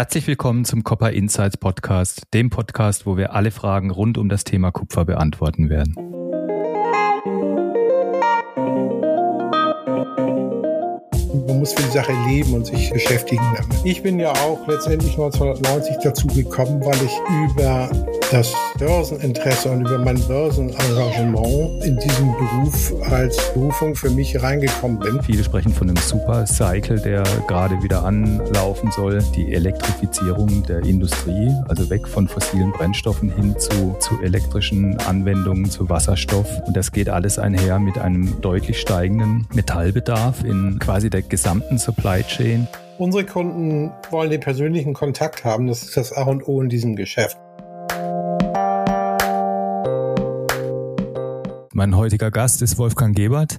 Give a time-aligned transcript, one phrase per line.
[0.00, 4.44] Herzlich willkommen zum Copper Insights Podcast, dem Podcast, wo wir alle Fragen rund um das
[4.44, 5.94] Thema Kupfer beantworten werden.
[11.50, 13.84] Man muss für die Sache leben und sich beschäftigen damit.
[13.84, 17.90] Ich bin ja auch letztendlich 1990 dazu gekommen, weil ich über
[18.30, 25.20] das Börseninteresse und über mein Börsenengagement in diesen Beruf als Berufung für mich reingekommen bin.
[25.24, 29.18] Viele sprechen von einem Super Cycle, der gerade wieder anlaufen soll.
[29.34, 35.88] Die Elektrifizierung der Industrie, also weg von fossilen Brennstoffen hin zu, zu elektrischen Anwendungen, zu
[35.88, 36.46] Wasserstoff.
[36.64, 42.22] Und das geht alles einher mit einem deutlich steigenden Metallbedarf in quasi der gesamten Supply
[42.22, 42.68] Chain.
[42.98, 45.68] Unsere Kunden wollen den persönlichen Kontakt haben.
[45.68, 47.38] Das ist das A und O in diesem Geschäft.
[51.72, 53.56] Mein heutiger Gast ist Wolfgang Gebert,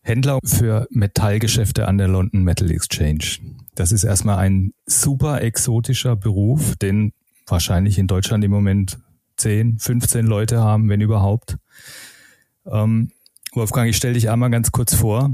[0.00, 3.40] Händler für Metallgeschäfte an der London Metal Exchange.
[3.74, 7.12] Das ist erstmal ein super exotischer Beruf, den
[7.46, 8.98] wahrscheinlich in Deutschland im Moment
[9.36, 11.58] 10, 15 Leute haben, wenn überhaupt.
[12.64, 13.10] Ähm,
[13.52, 15.30] Wolfgang, ich stelle dich einmal ganz kurz vor.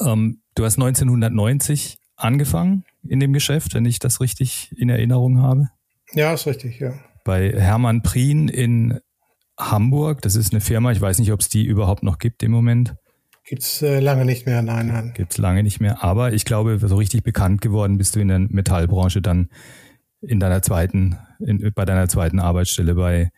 [0.00, 5.68] Ähm, du hast 1990 angefangen in dem Geschäft, wenn ich das richtig in Erinnerung habe.
[6.12, 6.94] Ja, ist richtig, ja.
[7.24, 9.00] Bei Hermann Prien in
[9.58, 10.22] Hamburg.
[10.22, 12.94] Das ist eine Firma, ich weiß nicht, ob es die überhaupt noch gibt im Moment.
[13.44, 15.12] Gibt's äh, lange nicht mehr, nein, nein.
[15.14, 16.02] Gibt's lange nicht mehr.
[16.02, 19.50] Aber ich glaube, so richtig bekannt geworden bist du in der Metallbranche dann
[20.20, 23.30] in deiner zweiten, in, bei deiner zweiten Arbeitsstelle bei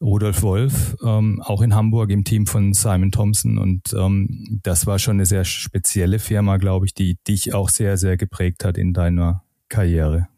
[0.00, 3.58] Rudolf Wolf, ähm, auch in Hamburg im Team von Simon Thompson.
[3.58, 7.96] Und ähm, das war schon eine sehr spezielle Firma, glaube ich, die dich auch sehr,
[7.96, 10.28] sehr geprägt hat in deiner Karriere.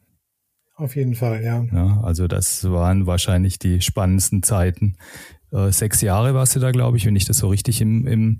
[0.77, 1.63] Auf jeden Fall, ja.
[1.73, 2.01] ja.
[2.03, 4.97] Also das waren wahrscheinlich die spannendsten Zeiten.
[5.53, 8.39] Äh, sechs Jahre warst du da, glaube ich, wenn ich das so richtig im, im,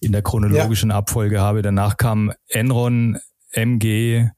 [0.00, 0.96] in der chronologischen ja.
[0.96, 1.62] Abfolge habe.
[1.62, 3.18] Danach kam Enron,
[3.52, 4.28] MG,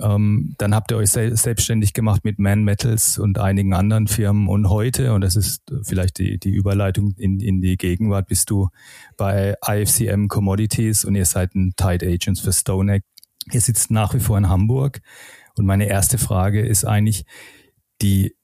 [0.00, 4.48] ähm, dann habt ihr euch se selbstständig gemacht mit Man Metals und einigen anderen Firmen.
[4.48, 8.68] Und heute, und das ist vielleicht die, die Überleitung in, in die Gegenwart, bist du
[9.16, 13.04] bei IFCM Commodities und ihr seid ein Tide Agents für StoneX.
[13.52, 15.00] Ihr sitzt nach wie vor in Hamburg.
[15.56, 17.24] Und meine erste Frage ist eigentlich,
[18.02, 18.34] die,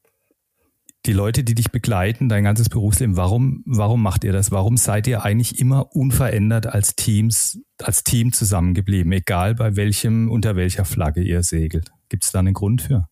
[1.06, 4.50] die Leute, die dich begleiten, dein ganzes Berufsleben, warum, warum macht ihr das?
[4.50, 10.56] Warum seid ihr eigentlich immer unverändert als Teams, als Team zusammengeblieben, egal bei welchem, unter
[10.56, 11.90] welcher Flagge ihr segelt?
[12.08, 13.08] Gibt es da einen Grund für?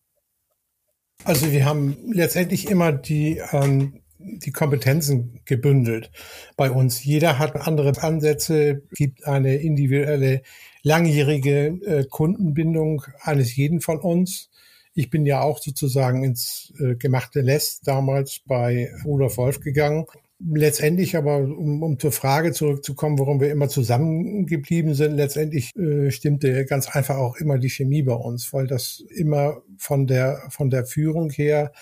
[1.23, 6.11] Also wir haben letztendlich immer die, ähm, die Kompetenzen gebündelt
[6.57, 7.03] bei uns.
[7.03, 10.41] Jeder hat andere Ansätze, gibt eine individuelle
[10.83, 14.49] langjährige äh, Kundenbindung eines jeden von uns.
[14.95, 20.05] Ich bin ja auch sozusagen ins äh, gemachte Nest damals bei Rudolf Wolf gegangen.
[20.39, 26.65] Letztendlich aber, um, um zur Frage zurückzukommen, warum wir immer zusammengeblieben sind, letztendlich äh, stimmte
[26.65, 30.85] ganz einfach auch immer die Chemie bei uns, weil das immer von der, von der
[30.85, 31.73] Führung her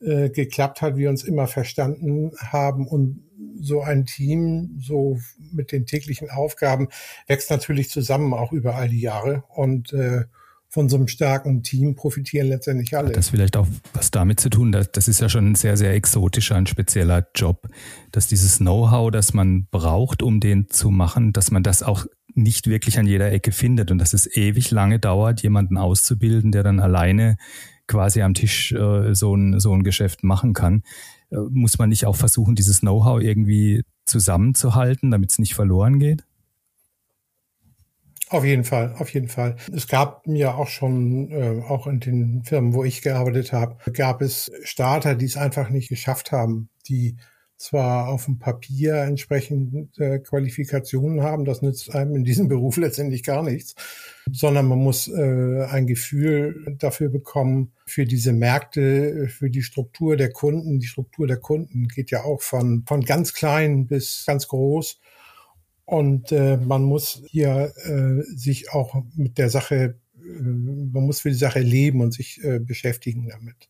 [0.00, 3.22] äh, geklappt hat, wir uns immer verstanden haben und
[3.60, 5.18] so ein Team, so
[5.52, 6.88] mit den täglichen Aufgaben,
[7.26, 9.44] wächst natürlich zusammen auch über all die Jahre.
[9.48, 10.24] Und äh,
[10.72, 13.08] von so einem starken Team profitieren letztendlich alle.
[13.08, 14.72] Hat das vielleicht auch was damit zu tun?
[14.72, 17.68] Das, das ist ja schon ein sehr, sehr exotischer, ein spezieller Job,
[18.10, 22.68] dass dieses Know-how, das man braucht, um den zu machen, dass man das auch nicht
[22.68, 26.80] wirklich an jeder Ecke findet und dass es ewig lange dauert, jemanden auszubilden, der dann
[26.80, 27.36] alleine
[27.86, 30.84] quasi am Tisch äh, so, ein, so ein Geschäft machen kann.
[31.30, 36.24] Äh, muss man nicht auch versuchen, dieses Know-how irgendwie zusammenzuhalten, damit es nicht verloren geht?
[38.32, 39.56] Auf jeden Fall, auf jeden Fall.
[39.76, 44.22] Es gab mir auch schon, äh, auch in den Firmen, wo ich gearbeitet habe, gab
[44.22, 47.18] es Starter, die es einfach nicht geschafft haben, die
[47.58, 53.22] zwar auf dem Papier entsprechend äh, Qualifikationen haben, das nützt einem in diesem Beruf letztendlich
[53.22, 53.74] gar nichts,
[54.32, 60.30] sondern man muss äh, ein Gefühl dafür bekommen, für diese Märkte, für die Struktur der
[60.30, 60.78] Kunden.
[60.78, 64.98] Die Struktur der Kunden geht ja auch von, von ganz klein bis ganz groß.
[65.92, 71.28] Und äh, man muss hier äh, sich auch mit der Sache, äh, man muss für
[71.28, 73.68] die Sache leben und sich äh, beschäftigen damit.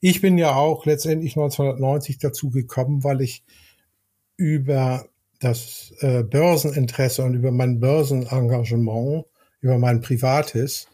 [0.00, 3.44] Ich bin ja auch letztendlich 1990 dazu gekommen, weil ich
[4.38, 5.04] über
[5.38, 9.26] das äh, Börseninteresse und über mein Börsenengagement,
[9.60, 10.88] über mein privates,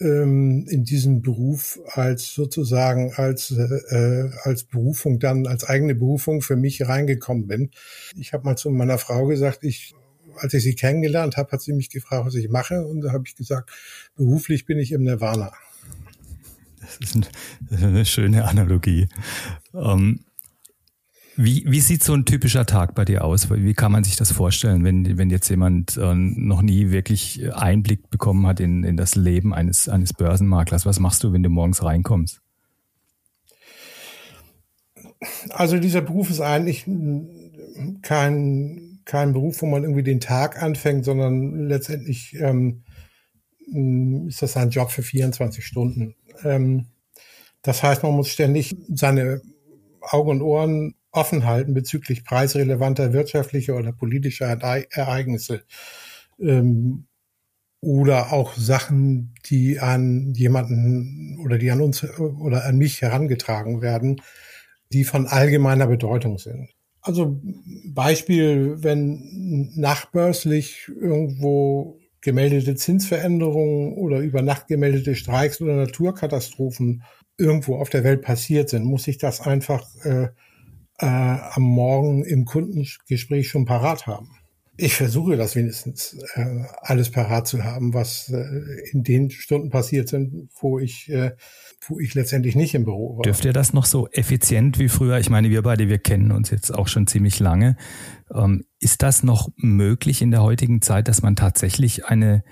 [0.00, 6.56] ähm, in diesem Beruf als sozusagen als äh, als Berufung dann als eigene Berufung für
[6.56, 7.70] mich reingekommen bin.
[8.16, 9.94] Ich habe mal zu meiner Frau gesagt, ich
[10.38, 13.24] als ich sie kennengelernt habe, hat sie mich gefragt, was ich mache und da habe
[13.26, 13.70] ich gesagt,
[14.16, 15.52] beruflich bin ich im Nirvana.
[16.80, 19.08] Das ist, eine schöne Analogie.
[19.74, 20.20] Ähm,
[21.38, 23.50] Wie, wie sieht so ein typischer Tag bei dir aus?
[23.50, 28.08] Wie kann man sich das vorstellen, wenn, wenn jetzt jemand äh, noch nie wirklich Einblick
[28.08, 30.86] bekommen hat in, in das Leben eines, eines Börsenmaklers?
[30.86, 32.40] Was machst du, wenn du morgens reinkommst?
[35.50, 36.86] Also dieser Beruf ist eigentlich
[38.00, 42.82] kein, kein Beruf, wo man irgendwie den Tag anfängt, sondern letztendlich ähm,
[44.28, 46.14] ist das ein Job für 24 Stunden.
[46.44, 46.86] Ähm,
[47.60, 49.42] das heißt, man muss ständig seine
[50.00, 55.62] Augen und Ohren offen halten bezüglich preisrelevanter wirtschaftlicher oder politischer Ereignisse.
[56.40, 57.06] Ähm,
[57.80, 64.20] oder auch Sachen, die an jemanden oder die an uns oder an mich herangetragen werden,
[64.92, 66.68] die von allgemeiner Bedeutung sind.
[67.00, 67.40] Also
[67.84, 77.04] Beispiel, wenn nachbörslich irgendwo gemeldete Zinsveränderungen oder über Nacht gemeldete Streiks oder Naturkatastrophen
[77.38, 80.28] irgendwo auf der Welt passiert sind, muss ich das einfach äh,
[80.98, 84.30] äh, am Morgen im Kundengespräch schon parat haben.
[84.78, 88.44] Ich versuche das wenigstens äh, alles parat zu haben, was äh,
[88.92, 91.32] in den Stunden passiert sind, wo ich, äh,
[91.88, 93.22] wo ich letztendlich nicht im Büro war.
[93.22, 95.18] Dürft ihr das noch so effizient wie früher?
[95.18, 97.76] Ich meine, wir beide, wir kennen uns jetzt auch schon ziemlich lange.
[98.34, 102.44] Ähm, ist das noch möglich in der heutigen Zeit, dass man tatsächlich eine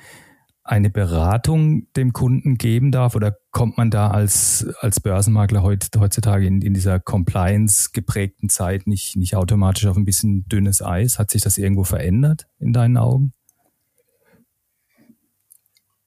[0.65, 6.63] eine Beratung dem Kunden geben darf oder kommt man da als, als Börsenmakler heutzutage in,
[6.63, 11.19] in dieser Compliance geprägten Zeit nicht, nicht automatisch auf ein bisschen dünnes Eis?
[11.19, 13.35] Hat sich das irgendwo verändert in deinen Augen?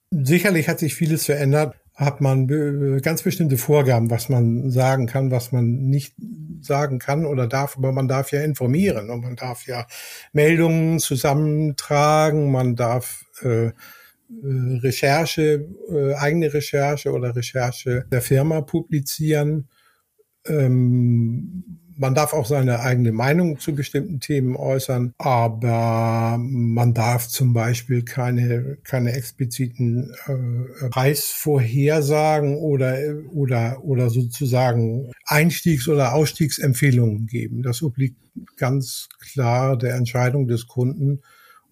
[0.09, 1.75] Sicherlich hat sich vieles verändert.
[1.93, 2.47] Hat man
[3.01, 6.15] ganz bestimmte Vorgaben, was man sagen kann, was man nicht
[6.61, 9.87] sagen kann oder darf, aber man darf ja informieren und man darf ja
[10.31, 13.71] Meldungen zusammentragen, man darf äh,
[14.29, 19.67] Recherche, äh, eigene Recherche oder Recherche der Firma publizieren.
[20.45, 21.63] Ähm,
[21.97, 28.03] man darf auch seine eigene Meinung zu bestimmten Themen äußern, aber man darf zum Beispiel
[28.03, 32.97] keine, keine expliziten äh, Preisvorhersagen oder,
[33.33, 37.63] oder, oder sozusagen Einstiegs- oder Ausstiegsempfehlungen geben.
[37.63, 38.17] Das obliegt
[38.57, 41.21] ganz klar der Entscheidung des Kunden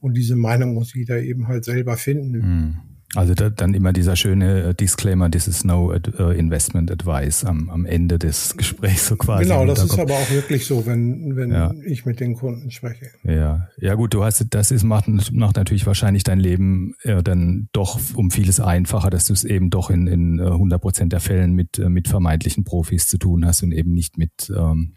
[0.02, 2.42] und diese Meinung muss jeder eben halt selber finden.
[2.42, 2.76] Hm.
[3.16, 7.70] Also da, dann immer dieser schöne äh, Disclaimer, this is no uh, investment advice am,
[7.70, 9.44] am Ende des Gesprächs so quasi.
[9.44, 11.72] Genau, das ist aber auch wirklich so, wenn, wenn ja.
[11.86, 13.12] ich mit den Kunden spreche.
[13.24, 17.70] Ja, ja gut, du hast, das ist, macht, macht natürlich wahrscheinlich dein Leben äh, dann
[17.72, 21.54] doch um vieles einfacher, dass du es eben doch in, in 100 Prozent der Fällen
[21.54, 24.96] mit, mit vermeintlichen Profis zu tun hast und eben nicht mit, ähm,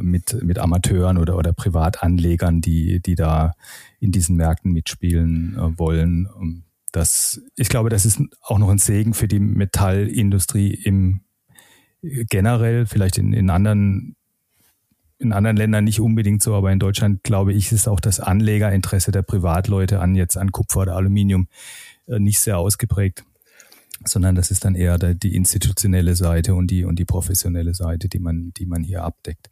[0.00, 3.52] mit, mit Amateuren oder, oder Privatanlegern, die, die da
[4.00, 6.28] in diesen Märkten mitspielen äh, wollen.
[6.40, 11.20] Ähm, das, ich glaube, das ist auch noch ein Segen für die Metallindustrie im
[12.02, 14.14] generell, vielleicht in, in anderen
[15.20, 19.10] in anderen Ländern nicht unbedingt so, aber in Deutschland glaube ich, ist auch das Anlegerinteresse
[19.10, 21.48] der Privatleute an jetzt an Kupfer oder Aluminium
[22.06, 23.24] äh, nicht sehr ausgeprägt
[24.04, 28.18] sondern das ist dann eher die institutionelle Seite und die und die professionelle Seite, die
[28.18, 29.50] man die man hier abdeckt.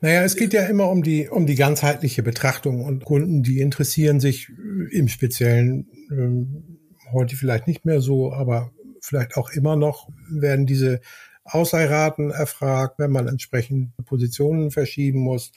[0.00, 4.20] Naja, es geht ja immer um die um die ganzheitliche Betrachtung und Kunden, die interessieren
[4.20, 4.50] sich
[4.90, 11.00] im Speziellen äh, heute vielleicht nicht mehr so, aber vielleicht auch immer noch werden diese
[11.44, 15.52] Ausleihraten erfragt, wenn man entsprechend Positionen verschieben muss.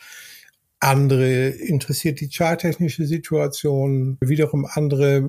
[0.83, 4.17] Andere interessiert die charttechnische Situation.
[4.21, 5.21] Wiederum andere äh,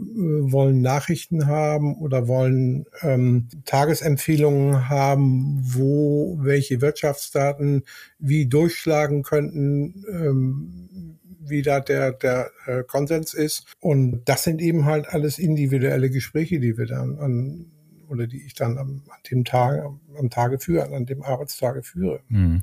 [0.53, 7.85] wollen Nachrichten haben oder wollen ähm, Tagesempfehlungen haben, wo welche Wirtschaftsdaten
[8.19, 13.64] wie durchschlagen könnten, ähm, wie da der, der äh, Konsens ist.
[13.78, 17.67] Und das sind eben halt alles individuelle Gespräche, die wir dann an
[18.09, 19.85] oder die ich dann am, an dem Tag,
[20.19, 22.21] am Tage führe, an dem Arbeitstage führe.
[22.28, 22.61] Hm.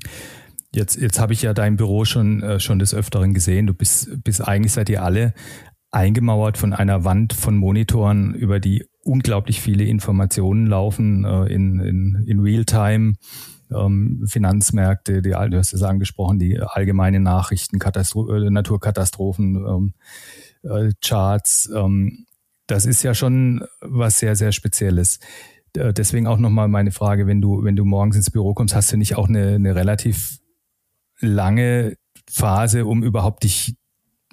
[0.74, 3.66] Jetzt, jetzt habe ich ja dein Büro schon, äh, schon des Öfteren gesehen.
[3.66, 5.34] Du bist, bist eigentlich seid ihr alle
[5.90, 12.24] eingemauert von einer Wand von Monitoren, über die unglaublich viele Informationen laufen äh, in, in,
[12.26, 13.14] in Realtime.
[13.70, 19.94] Ähm, Finanzmärkte, die, du hast es angesprochen, die allgemeine Nachrichten, Katastro äh, Naturkatastrophen, ähm,
[20.62, 21.70] äh, Charts.
[21.74, 22.26] Ähm,
[22.66, 25.20] das ist ja schon was sehr, sehr Spezielles.
[25.74, 28.98] Deswegen auch nochmal meine Frage, wenn du, wenn du morgens ins Büro kommst, hast du
[28.98, 30.41] nicht auch eine, eine relativ
[31.22, 31.96] lange
[32.30, 33.74] Phase, um überhaupt dich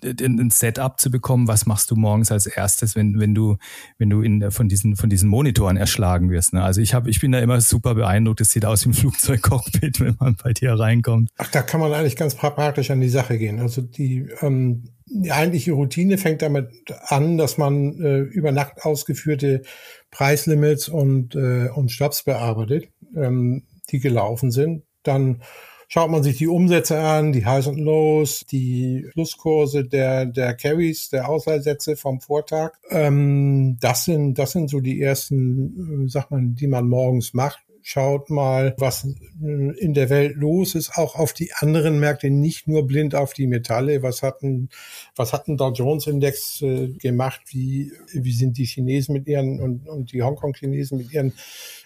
[0.03, 3.57] ein Setup zu bekommen, was machst du morgens als erstes, wenn, wenn du,
[3.97, 6.53] wenn du in, von diesen, von diesen Monitoren erschlagen wirst.
[6.53, 6.63] Ne?
[6.63, 8.41] Also ich habe, ich bin da immer super beeindruckt.
[8.41, 11.29] Es sieht aus wie ein Flugzeugcockpit, wenn man bei dir reinkommt.
[11.37, 13.59] Ach, da kann man eigentlich ganz praktisch an die Sache gehen.
[13.59, 16.69] Also die, ähm, die eigentliche Routine fängt damit
[17.07, 19.63] an, dass man äh, über Nacht ausgeführte
[20.11, 24.83] Preislimits und, äh, und Stops bearbeitet, ähm, die gelaufen sind.
[25.03, 25.41] Dann
[25.89, 31.09] schaut man sich die Umsätze an, die Highs und Lows, die Pluskurse der, der Carries,
[31.09, 32.73] der Ausleihsätze vom Vortag.
[32.89, 38.29] Ähm, das sind, das sind so die ersten, äh, mal, die man morgens macht schaut
[38.29, 39.03] mal, was
[39.41, 43.47] in der Welt los ist, auch auf die anderen Märkte, nicht nur blind auf die
[43.47, 44.03] Metalle.
[44.03, 44.69] Was hat ein,
[45.15, 47.41] was hat ein Dow Jones Index äh, gemacht?
[47.47, 51.33] Wie, wie sind die Chinesen mit ihren und, und die Hongkong-Chinesen mit ihren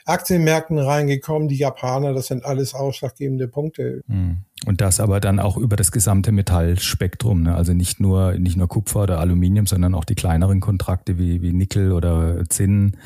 [0.04, 1.48] Aktienmärkten reingekommen?
[1.48, 4.02] Die Japaner, das sind alles ausschlaggebende Punkte.
[4.10, 4.40] Hm.
[4.66, 7.56] Und das aber dann auch über das gesamte Metallspektrum, ne?
[7.56, 11.54] also nicht nur, nicht nur Kupfer oder Aluminium, sondern auch die kleineren Kontrakte wie, wie
[11.54, 12.98] Nickel oder Zinn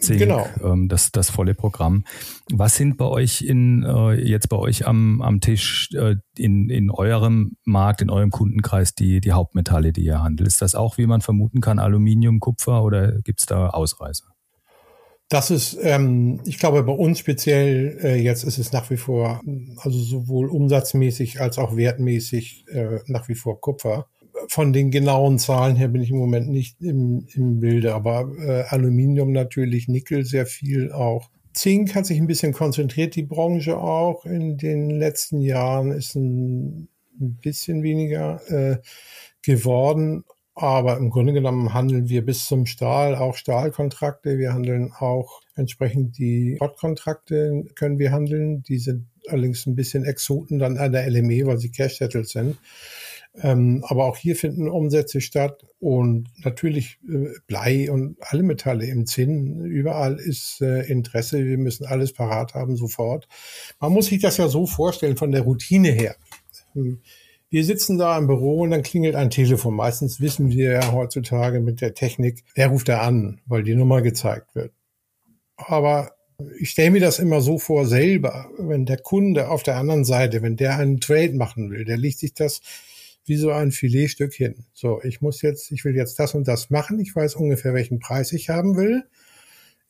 [0.00, 0.46] Zink, genau.
[0.62, 2.04] Ähm, das, das volle Programm.
[2.50, 6.90] Was sind bei euch in, äh, jetzt bei euch am, am Tisch äh, in, in
[6.90, 10.48] eurem Markt, in eurem Kundenkreis die, die Hauptmetalle, die ihr handelt?
[10.48, 14.24] Ist das auch, wie man vermuten kann, Aluminium, Kupfer oder gibt es da Ausreißer?
[15.28, 19.40] Das ist, ähm, ich glaube, bei uns speziell äh, jetzt ist es nach wie vor,
[19.78, 24.08] also sowohl umsatzmäßig als auch wertmäßig äh, nach wie vor Kupfer
[24.48, 28.62] von den genauen Zahlen her bin ich im Moment nicht im, im Bilde, aber äh,
[28.68, 31.30] Aluminium natürlich, Nickel sehr viel auch.
[31.54, 34.24] Zink hat sich ein bisschen konzentriert, die Branche auch.
[34.24, 36.88] In den letzten Jahren ist ein,
[37.20, 38.78] ein bisschen weniger äh,
[39.42, 40.24] geworden.
[40.54, 44.38] Aber im Grunde genommen handeln wir bis zum Stahl auch Stahlkontrakte.
[44.38, 48.62] Wir handeln auch entsprechend die Spot-Kontrakte können wir handeln.
[48.62, 52.58] Die sind allerdings ein bisschen Exoten dann an der LME, weil sie Cash-Settled sind.
[53.40, 59.06] Ähm, aber auch hier finden Umsätze statt und natürlich äh, Blei und alle Metalle im
[59.06, 59.64] Zinn.
[59.64, 61.44] Überall ist äh, Interesse.
[61.44, 63.26] Wir müssen alles parat haben sofort.
[63.80, 66.16] Man muss sich das ja so vorstellen von der Routine her.
[66.76, 67.00] Ähm,
[67.48, 69.74] wir sitzen da im Büro und dann klingelt ein Telefon.
[69.74, 74.00] Meistens wissen wir ja heutzutage mit der Technik, wer ruft da an, weil die Nummer
[74.00, 74.72] gezeigt wird.
[75.56, 76.12] Aber
[76.58, 80.42] ich stelle mir das immer so vor selber, wenn der Kunde auf der anderen Seite,
[80.42, 82.62] wenn der einen Trade machen will, der liegt sich das
[83.24, 84.64] wie so ein Filetstück hin.
[84.72, 86.98] So, ich muss jetzt, ich will jetzt das und das machen.
[87.00, 89.04] Ich weiß ungefähr, welchen Preis ich haben will.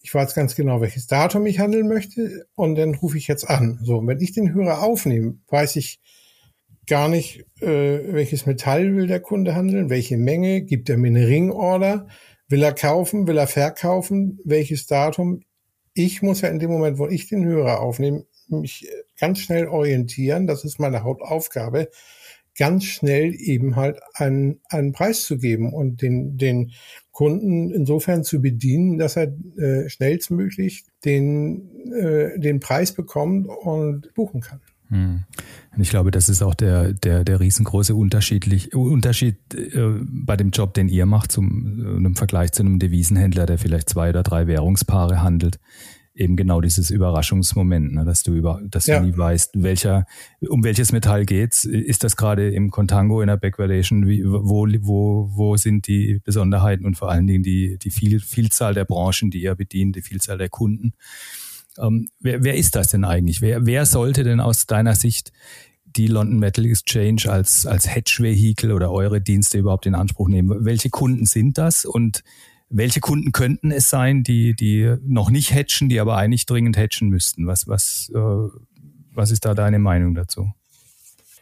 [0.02, 2.46] Ich weiß ganz genau, welches Datum ich handeln möchte.
[2.54, 3.78] Und dann rufe ich jetzt an.
[3.82, 6.00] So, wenn ich den Hörer aufnehme, weiß ich
[6.86, 11.28] gar nicht, äh, welches Metall will der Kunde handeln, welche Menge, gibt er mir eine
[11.28, 12.08] Ringorder,
[12.48, 15.42] will er kaufen, will er verkaufen, welches Datum.
[15.94, 20.46] Ich muss ja in dem Moment, wo ich den Hörer aufnehme, mich ganz schnell orientieren.
[20.46, 21.88] Das ist meine Hauptaufgabe
[22.56, 26.72] ganz schnell eben halt einen, einen Preis zu geben und den, den
[27.10, 34.40] Kunden insofern zu bedienen, dass er äh, schnellstmöglich den, äh, den Preis bekommt und buchen
[34.40, 34.60] kann.
[34.88, 35.24] Hm.
[35.78, 40.74] Ich glaube, das ist auch der, der, der riesengroße Unterschiedlich, Unterschied äh, bei dem Job,
[40.74, 44.46] den ihr macht, zum, äh, im Vergleich zu einem Devisenhändler, der vielleicht zwei oder drei
[44.46, 45.58] Währungspaare handelt
[46.14, 49.00] eben genau dieses Überraschungsmoment, ne, dass du über, dass ja.
[49.00, 50.06] du nie weißt, welcher,
[50.40, 51.64] um welches Metall geht's.
[51.64, 54.06] Ist das gerade im Contango in der Backwardation?
[54.06, 58.74] Wie, wo, wo, wo sind die Besonderheiten und vor allen Dingen die, die viel, Vielzahl
[58.74, 60.92] der Branchen, die ihr bedient, die Vielzahl der Kunden?
[61.78, 63.40] Ähm, wer, wer ist das denn eigentlich?
[63.40, 65.32] Wer, wer sollte denn aus deiner Sicht
[65.84, 70.64] die London Metal Exchange als, als Hedge-Vehikel oder eure Dienste überhaupt in Anspruch nehmen?
[70.64, 72.22] Welche Kunden sind das und
[72.72, 77.08] welche Kunden könnten es sein, die, die noch nicht hatchen, die aber eigentlich dringend hatchen
[77.08, 77.46] müssten?
[77.46, 78.48] Was, was, äh,
[79.14, 80.50] was ist da deine Meinung dazu?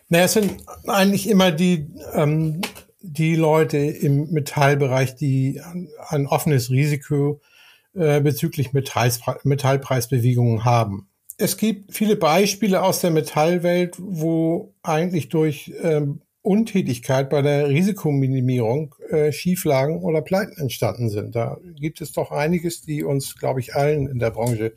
[0.09, 0.57] Naja, es sind
[0.87, 2.61] eigentlich immer die, ähm,
[3.01, 5.61] die Leute im Metallbereich, die
[6.09, 7.41] ein offenes Risiko
[7.95, 11.09] äh, bezüglich Metallpreisbewegungen haben.
[11.39, 18.95] Es gibt viele Beispiele aus der Metallwelt, wo eigentlich durch ähm, Untätigkeit bei der Risikominimierung
[19.11, 21.37] äh, Schieflagen oder Pleiten entstanden sind.
[21.37, 24.73] Da gibt es doch einiges, die uns, glaube ich, allen in der Branche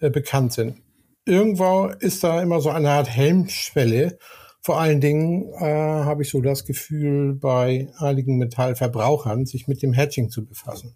[0.00, 0.80] äh, bekannt sind.
[1.26, 4.18] Irgendwo ist da immer so eine Art Helmschwelle.
[4.60, 9.92] Vor allen Dingen äh, habe ich so das Gefühl, bei einigen Metallverbrauchern sich mit dem
[9.92, 10.94] Hedging zu befassen.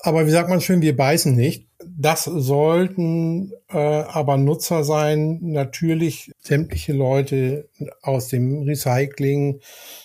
[0.00, 1.68] Aber wie sagt man schön, wir beißen nicht.
[1.98, 7.68] Das sollten äh, aber Nutzer sein, natürlich sämtliche Leute
[8.02, 9.60] aus dem Recycling,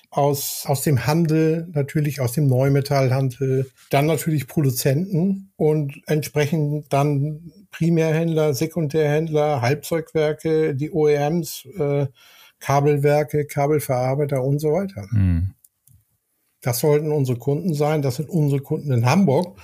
[0.09, 8.53] aus, aus dem Handel, natürlich aus dem Neumetallhandel, dann natürlich Produzenten und entsprechend dann Primärhändler,
[8.53, 12.07] Sekundärhändler, Halbzeugwerke, die OEMs, äh,
[12.59, 15.07] Kabelwerke, Kabelverarbeiter und so weiter.
[15.11, 15.53] Mhm.
[16.61, 18.01] Das sollten unsere Kunden sein.
[18.01, 19.59] Das sind unsere Kunden in Hamburg.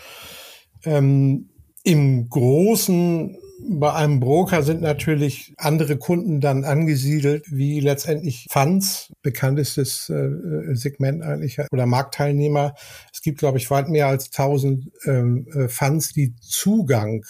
[0.86, 1.50] Ähm,
[1.84, 10.10] Im Großen bei einem Broker sind natürlich andere Kunden dann angesiedelt, wie letztendlich Funds, bekanntestes
[10.10, 12.74] äh, Segment eigentlich, oder Marktteilnehmer.
[13.14, 17.26] Es gibt, glaube ich, weit mehr als 1000 ähm, äh, Funds, die Zugang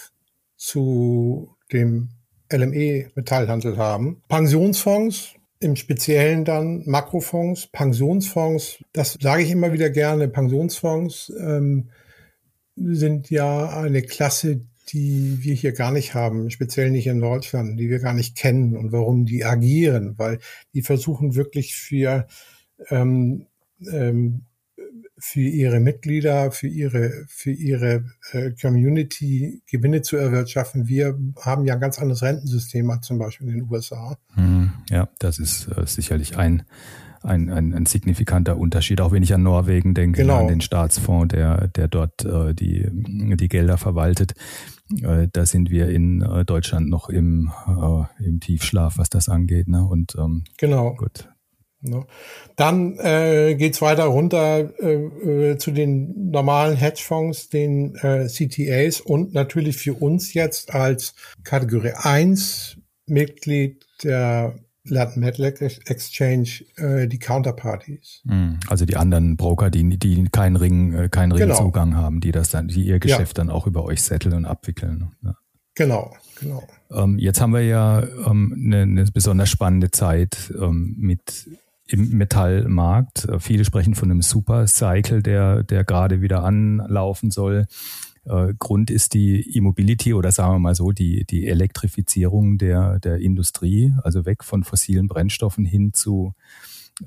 [0.58, 2.10] zu dem
[2.52, 4.22] LME-Metallhandel haben.
[4.28, 11.90] Pensionsfonds, im Speziellen dann Makrofonds, Pensionsfonds, das sage ich immer wieder gerne, Pensionsfonds ähm,
[12.76, 17.90] sind ja eine Klasse, die wir hier gar nicht haben, speziell nicht in Deutschland, die
[17.90, 20.40] wir gar nicht kennen und warum die agieren, weil
[20.74, 22.28] die versuchen wirklich für
[22.90, 23.48] ähm,
[23.92, 24.46] ähm,
[25.26, 28.04] für ihre Mitglieder, für ihre, für ihre
[28.34, 30.90] äh, Community Gewinne zu erwirtschaften.
[30.90, 34.18] Wir haben ja ein ganz anderes Rentensystem als zum Beispiel in den USA.
[34.36, 34.74] Mhm.
[34.90, 36.64] Ja, das ist äh, sicherlich ein,
[37.24, 40.40] ein, ein, ein signifikanter Unterschied, auch wenn ich an Norwegen denke, genau.
[40.40, 44.34] an den Staatsfonds, der, der dort äh, die, die Gelder verwaltet.
[45.02, 49.68] Äh, da sind wir in äh, Deutschland noch im, äh, im Tiefschlaf, was das angeht.
[49.68, 49.86] Ne?
[49.86, 50.96] Und ähm, genau.
[50.96, 51.30] Gut,
[51.86, 52.06] Ne?
[52.56, 59.34] Dann äh, geht weiter runter äh, äh, zu den normalen Hedgefonds, den äh, CTAs und
[59.34, 61.14] natürlich für uns jetzt als
[61.44, 68.22] Kategorie 1 Mitglied der Latin Metal Exchange äh, die Counterparties.
[68.28, 72.02] Hm, also die anderen Broker, die, die keinen Ring, äh, keinen Ringzugang genau.
[72.02, 73.44] haben, die das dann, die ihr Geschäft ja.
[73.44, 75.12] dann auch über euch setteln und abwickeln.
[75.22, 75.36] Ne?
[75.76, 76.68] Genau, genau.
[76.92, 81.50] Ähm, jetzt haben wir ja ähm, eine, eine besonders spannende Zeit ähm, mit
[81.88, 83.28] im Metallmarkt.
[83.40, 87.66] Viele sprechen von einem Super-Cycle, der, der gerade wieder anlaufen soll.
[88.26, 93.18] Äh, Grund ist die E-Mobility oder sagen wir mal so, die, die Elektrifizierung der, der
[93.18, 96.34] Industrie, also weg von fossilen Brennstoffen hin zu,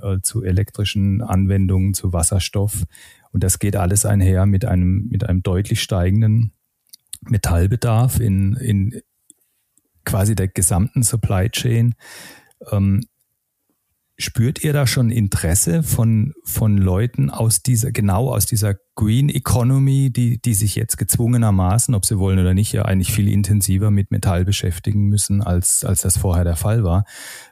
[0.03, 2.85] äh, zu elektrischen Anwendungen, zu Wasserstoff.
[3.33, 6.53] Und das geht alles einher mit einem, mit einem deutlich steigenden
[7.23, 9.01] Metallbedarf in, in
[10.05, 11.95] quasi der gesamten Supply Chain.
[12.71, 13.07] Ähm,
[14.19, 20.11] Spürt ihr da schon Interesse von, von Leuten aus dieser, genau aus dieser Green Economy,
[20.11, 24.11] die, die sich jetzt gezwungenermaßen, ob sie wollen oder nicht, ja eigentlich viel intensiver mit
[24.11, 27.05] Metall beschäftigen müssen, als, als das vorher der Fall war?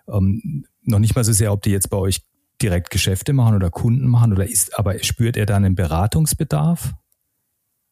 [0.08, 2.22] Ähm, noch nicht mal so sehr, ob die jetzt bei euch
[2.62, 6.94] direkt Geschäfte machen oder Kunden machen oder ist, aber spürt ihr da einen Beratungsbedarf?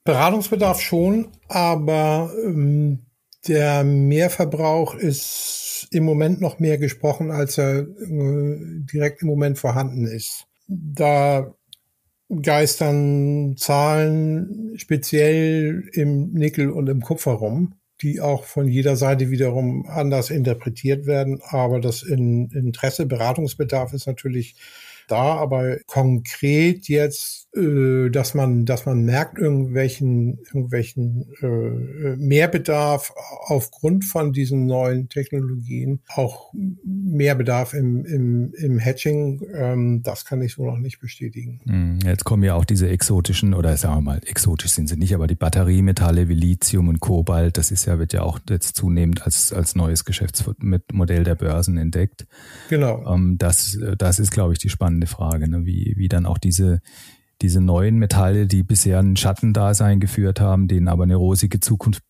[0.04, 3.00] Beratungsbedarf schon, aber ähm,
[3.46, 8.56] der Mehrverbrauch ist im Moment noch mehr gesprochen, als er äh,
[8.92, 10.46] direkt im Moment vorhanden ist.
[10.68, 11.54] Da
[12.40, 19.86] geistern Zahlen speziell im Nickel und im Kupfer rum, die auch von jeder Seite wiederum
[19.86, 21.40] anders interpretiert werden.
[21.42, 24.56] Aber das Interesse, Beratungsbedarf ist natürlich
[25.08, 33.12] da, aber konkret jetzt, äh, dass man, dass man merkt irgendwelchen, irgendwelchen äh, Mehrbedarf
[33.46, 36.52] aufgrund von diesen neuen Technologien, auch
[36.84, 41.60] Mehrbedarf im, im, im Hedging, ähm, das kann ich so noch nicht bestätigen.
[41.64, 45.14] Hm, jetzt kommen ja auch diese exotischen, oder sagen wir mal, exotisch sind sie nicht,
[45.14, 49.24] aber die Batteriemetalle wie Lithium und Kobalt, das ist ja, wird ja auch jetzt zunehmend
[49.24, 52.26] als, als neues Geschäftsmodell der Börsen entdeckt.
[52.70, 53.04] Genau.
[53.12, 55.64] Ähm, das, das ist, glaube ich, die spannende spannende Frage, ne?
[55.64, 56.80] wie, wie dann auch diese,
[57.40, 62.02] diese neuen Metalle, die bisher ein Schattendasein geführt haben, denen aber eine rosige Zukunft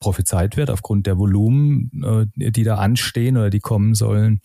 [0.00, 4.40] prophezeit wird aufgrund der Volumen, äh, die da anstehen oder die kommen sollen,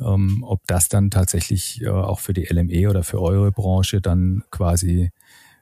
[0.00, 4.42] ähm, ob das dann tatsächlich äh, auch für die LME oder für eure Branche dann
[4.50, 5.10] quasi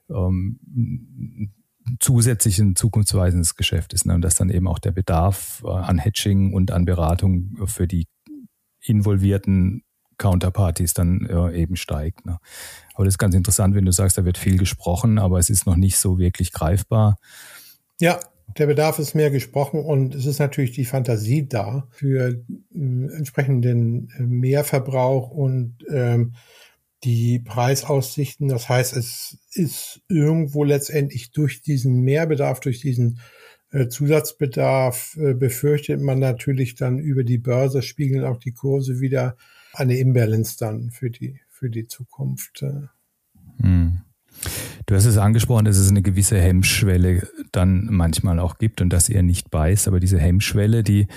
[0.09, 1.53] ähm,
[2.01, 4.15] zusätzlich ein zukunftsweisendes Geschäft ist ne?
[4.15, 8.07] und dass dann eben auch der Bedarf äh, an Hedging und an Beratung für die
[8.81, 9.83] involvierten
[10.19, 12.27] Counterparties dann äh, eben steigt.
[12.27, 12.39] Ne?
[12.95, 15.67] Aber das ist ganz interessant, wenn du sagst, da wird viel gesprochen, aber es ist
[15.67, 17.19] noch nicht so wirklich greifbar.
[18.01, 18.21] Ja,
[18.59, 22.37] der Bedarf ist mehr gesprochen und es ist natürlich die Fantasie da für äh,
[22.73, 26.35] entsprechenden Mehrverbrauch und ähm,
[27.05, 28.49] die Preisaussichten.
[28.49, 33.21] Das heißt, es ist irgendwo letztendlich durch diesen Mehrbedarf, durch diesen
[33.71, 39.37] äh, Zusatzbedarf äh, befürchtet man natürlich dann über die Börse spiegeln auch die Kurse wieder
[39.77, 42.63] eine Imbalance dann für die, für die Zukunft.
[42.63, 42.83] Äh.
[43.63, 44.03] Hm.
[44.87, 49.09] Du hast es angesprochen, dass es eine gewisse Hemmschwelle dann manchmal auch gibt und dass
[49.09, 51.09] ihr nicht beißt, aber diese Hemmschwelle, die,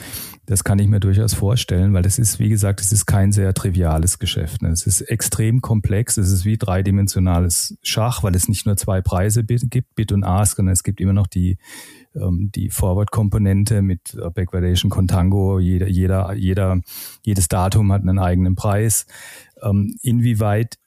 [0.48, 3.54] das kann ich mir durchaus vorstellen, weil das ist, wie gesagt, es ist kein sehr
[3.54, 4.64] triviales Geschäft.
[4.64, 4.70] Ne?
[4.70, 9.44] Es ist extrem komplex, es ist wie dreidimensionales Schach, weil es nicht nur zwei Preise
[9.44, 11.58] gibt, Bit und Ask, sondern es gibt immer noch die,
[12.16, 16.82] ähm, die Forward-Komponente mit äh, Backwardation, Contango, jeder, jeder, jeder,
[17.24, 19.06] jedes Datum hat einen eigenen Preis.
[19.62, 20.78] Ähm, inwieweit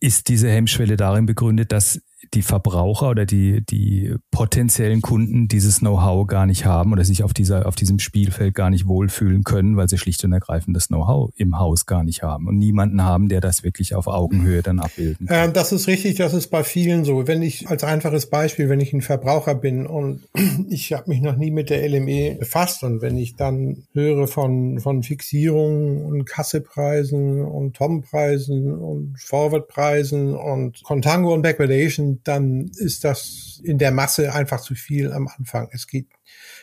[0.00, 2.00] ist diese Hemmschwelle darin begründet, dass
[2.34, 7.34] die Verbraucher oder die, die potenziellen Kunden dieses Know-how gar nicht haben oder sich auf
[7.34, 11.32] dieser, auf diesem Spielfeld gar nicht wohlfühlen können, weil sie schlicht und ergreifend das Know-how
[11.36, 15.26] im Haus gar nicht haben und niemanden haben, der das wirklich auf Augenhöhe dann abbilden
[15.26, 15.48] kann.
[15.48, 17.26] Ähm, das ist richtig, das ist bei vielen so.
[17.26, 20.22] Wenn ich als einfaches Beispiel, wenn ich ein Verbraucher bin und
[20.70, 24.78] ich habe mich noch nie mit der LME befasst und wenn ich dann höre von,
[24.78, 33.60] von Fixierungen und Kassepreisen und Tompreisen und Forwardpreisen und Contango und Backwardation, dann ist das
[33.62, 35.68] in der Masse einfach zu viel am Anfang.
[35.72, 36.06] Es geht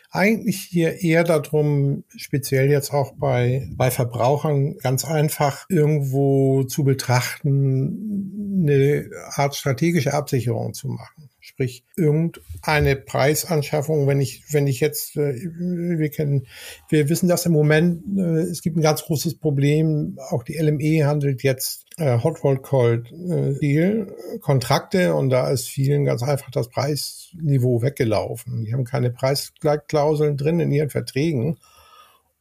[0.10, 8.64] eigentlich hier eher darum, speziell jetzt auch bei, bei Verbrauchern, ganz einfach irgendwo zu betrachten,
[8.64, 11.30] eine Art strategische Absicherung zu machen.
[11.58, 16.46] Sprich, irgendeine Preisanschaffung, wenn ich, wenn ich jetzt, äh, wir kennen,
[16.88, 21.08] wir wissen das im Moment, äh, es gibt ein ganz großes Problem, auch die LME
[21.08, 26.70] handelt jetzt äh, Hot Rolled Cold Deal Kontrakte und da ist vielen ganz einfach das
[26.70, 28.64] Preisniveau weggelaufen.
[28.64, 31.58] Die haben keine Preisklauseln drin in ihren Verträgen.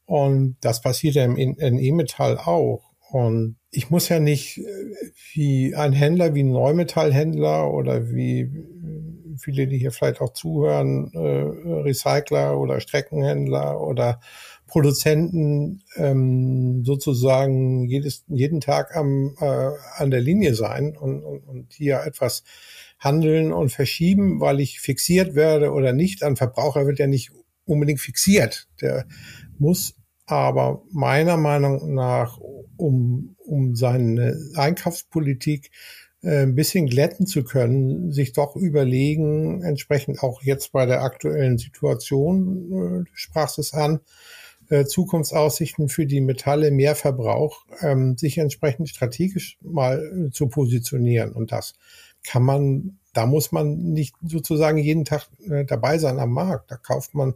[0.05, 2.83] Und das passiert ja im E-Metall auch.
[3.09, 4.61] Und ich muss ja nicht
[5.33, 8.51] wie ein Händler, wie ein Neumetallhändler oder wie
[9.37, 14.19] viele, die hier vielleicht auch zuhören, äh, Recycler oder Streckenhändler oder
[14.67, 21.73] Produzenten ähm, sozusagen jedes, jeden Tag am, äh, an der Linie sein und, und, und
[21.73, 22.43] hier etwas
[22.99, 26.23] handeln und verschieben, weil ich fixiert werde oder nicht.
[26.23, 27.31] Ein Verbraucher wird ja nicht
[27.65, 28.67] unbedingt fixiert.
[28.81, 29.05] Der
[29.57, 29.95] muss
[30.25, 32.37] aber meiner Meinung nach,
[32.75, 35.71] um, um seine Einkaufspolitik
[36.23, 42.71] ein bisschen glätten zu können, sich doch überlegen, entsprechend auch jetzt bei der aktuellen Situation,
[42.71, 43.99] äh, du sprachst es an,
[44.69, 51.31] äh, Zukunftsaussichten für die Metalle, mehr Verbrauch, ähm, sich entsprechend strategisch mal zu positionieren.
[51.33, 51.75] Und das
[52.23, 55.29] kann man, da muss man nicht sozusagen jeden Tag
[55.67, 56.71] dabei sein am Markt.
[56.71, 57.35] Da kauft man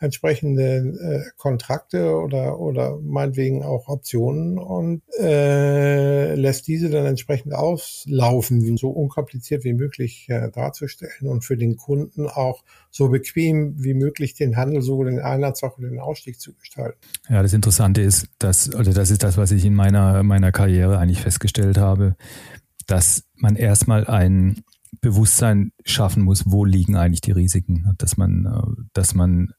[0.00, 8.76] entsprechende äh, Kontrakte oder, oder meinetwegen auch Optionen und äh, lässt diese dann entsprechend auslaufen,
[8.76, 14.34] so unkompliziert wie möglich äh, darzustellen und für den Kunden auch so bequem wie möglich
[14.34, 16.98] den Handel, sowohl den Einsatz auch den Ausstieg zu gestalten.
[17.28, 20.98] Ja, das Interessante ist, dass, also das ist das, was ich in meiner, meiner Karriere
[20.98, 22.16] eigentlich festgestellt habe,
[22.86, 24.62] dass man erstmal ein
[25.00, 29.52] Bewusstsein schaffen muss, wo liegen eigentlich die Risiken, dass man, äh, dass man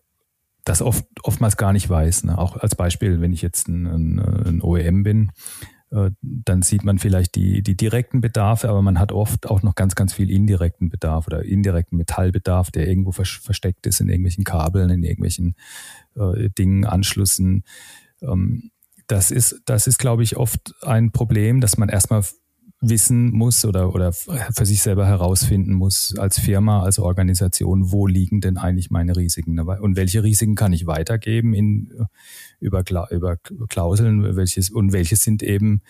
[0.70, 2.26] das oft, oftmals gar nicht weiß.
[2.26, 2.38] Ne?
[2.38, 5.32] Auch als Beispiel, wenn ich jetzt ein, ein, ein OEM bin,
[5.92, 9.74] äh, dann sieht man vielleicht die, die direkten Bedarfe, aber man hat oft auch noch
[9.74, 14.92] ganz, ganz viel indirekten Bedarf oder indirekten Metallbedarf, der irgendwo versteckt ist in irgendwelchen Kabeln,
[14.92, 15.56] in irgendwelchen
[16.16, 17.64] äh, Dingen, Anschlüssen.
[18.22, 18.70] Ähm,
[19.08, 22.24] das ist, das ist, glaube ich, oft ein Problem, dass man erstmal
[22.82, 28.40] wissen muss oder, oder für sich selber herausfinden muss als Firma, als Organisation, wo liegen
[28.40, 31.92] denn eigentlich meine Risiken und welche Risiken kann ich weitergeben in,
[32.60, 33.38] über, über
[33.68, 35.82] Klauseln, welches, und welche sind eben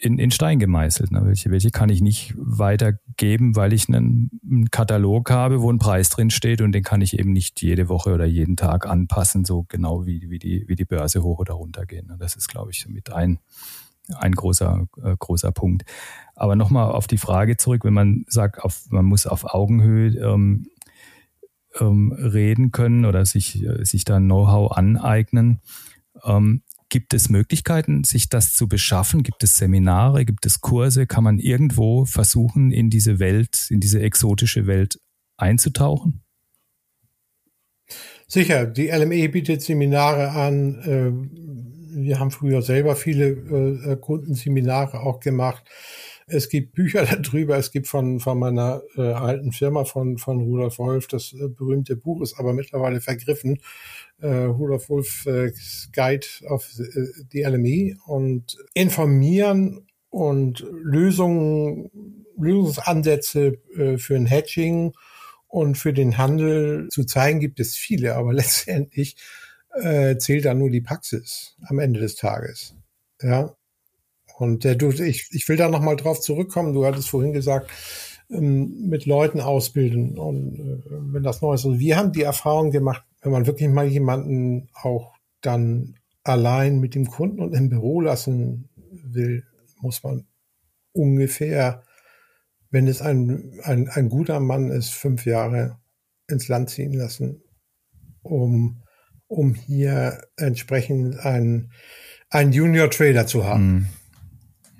[0.00, 1.10] in, in Stein gemeißelt.
[1.10, 1.22] Ne?
[1.24, 6.08] Welche, welche kann ich nicht weitergeben, weil ich einen, einen Katalog habe, wo ein Preis
[6.08, 9.64] drin steht und den kann ich eben nicht jede Woche oder jeden Tag anpassen, so
[9.68, 12.06] genau wie, wie, die, wie die Börse hoch oder runter gehen.
[12.06, 12.16] Ne?
[12.18, 13.40] Das ist, glaube ich, mit ein,
[14.14, 15.84] ein großer, äh, großer Punkt.
[16.34, 20.66] Aber nochmal auf die Frage zurück, wenn man sagt, auf, man muss auf Augenhöhe ähm,
[21.80, 25.60] ähm, reden können oder sich, äh, sich da Know-how aneignen.
[26.24, 29.22] Ähm, gibt es Möglichkeiten, sich das zu beschaffen?
[29.22, 30.24] Gibt es Seminare?
[30.24, 31.06] Gibt es Kurse?
[31.06, 35.00] Kann man irgendwo versuchen, in diese Welt, in diese exotische Welt
[35.36, 36.22] einzutauchen?
[38.26, 40.74] Sicher, die LME bietet Seminare an.
[40.82, 45.64] Äh, wir haben früher selber viele äh, Kundenseminare auch gemacht.
[46.26, 47.56] Es gibt Bücher darüber.
[47.56, 51.96] Es gibt von, von meiner äh, alten Firma von, von Rudolf Wolf das äh, berühmte
[51.96, 53.60] Buch, ist aber mittlerweile vergriffen.
[54.20, 55.52] Äh, Rudolf Wolf äh,
[55.92, 56.66] Guide of
[57.32, 61.90] the LME und informieren und Lösungen,
[62.38, 64.92] Lösungsansätze äh, für ein Hedging
[65.48, 69.16] und für den Handel zu zeigen gibt es viele, aber letztendlich
[69.82, 72.74] äh, zählt dann nur die Praxis am Ende des Tages.
[73.22, 73.54] Ja.
[74.38, 76.72] Und äh, du, ich, ich will da nochmal drauf zurückkommen.
[76.72, 77.70] Du hattest vorhin gesagt,
[78.30, 81.64] ähm, mit Leuten ausbilden und äh, wenn das neu ist.
[81.64, 86.94] Also wir haben die Erfahrung gemacht, wenn man wirklich mal jemanden auch dann allein mit
[86.94, 89.44] dem Kunden und im Büro lassen will,
[89.80, 90.26] muss man
[90.92, 91.82] ungefähr,
[92.70, 95.78] wenn es ein, ein, ein guter Mann ist, fünf Jahre
[96.28, 97.42] ins Land ziehen lassen,
[98.22, 98.82] um
[99.28, 101.70] um hier entsprechend einen,
[102.30, 103.88] einen Junior Trader zu haben.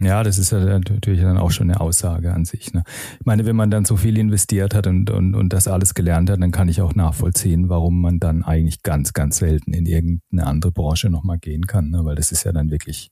[0.01, 2.73] Ja, das ist ja natürlich dann auch schon eine Aussage an sich.
[2.73, 2.85] Ne?
[3.19, 6.31] Ich meine, wenn man dann so viel investiert hat und, und, und das alles gelernt
[6.31, 10.47] hat, dann kann ich auch nachvollziehen, warum man dann eigentlich ganz, ganz selten in irgendeine
[10.47, 12.05] andere Branche nochmal gehen kann, ne?
[12.05, 13.11] weil das ist ja dann wirklich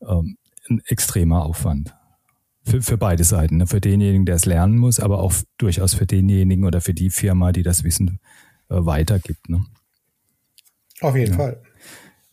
[0.00, 0.38] ähm,
[0.70, 1.94] ein extremer Aufwand.
[2.66, 3.58] Für, für beide Seiten.
[3.58, 3.66] Ne?
[3.66, 7.52] Für denjenigen, der es lernen muss, aber auch durchaus für denjenigen oder für die Firma,
[7.52, 8.18] die das Wissen
[8.70, 9.50] äh, weitergibt.
[9.50, 9.66] Ne?
[11.04, 11.36] Auf jeden ja.
[11.36, 11.60] Fall.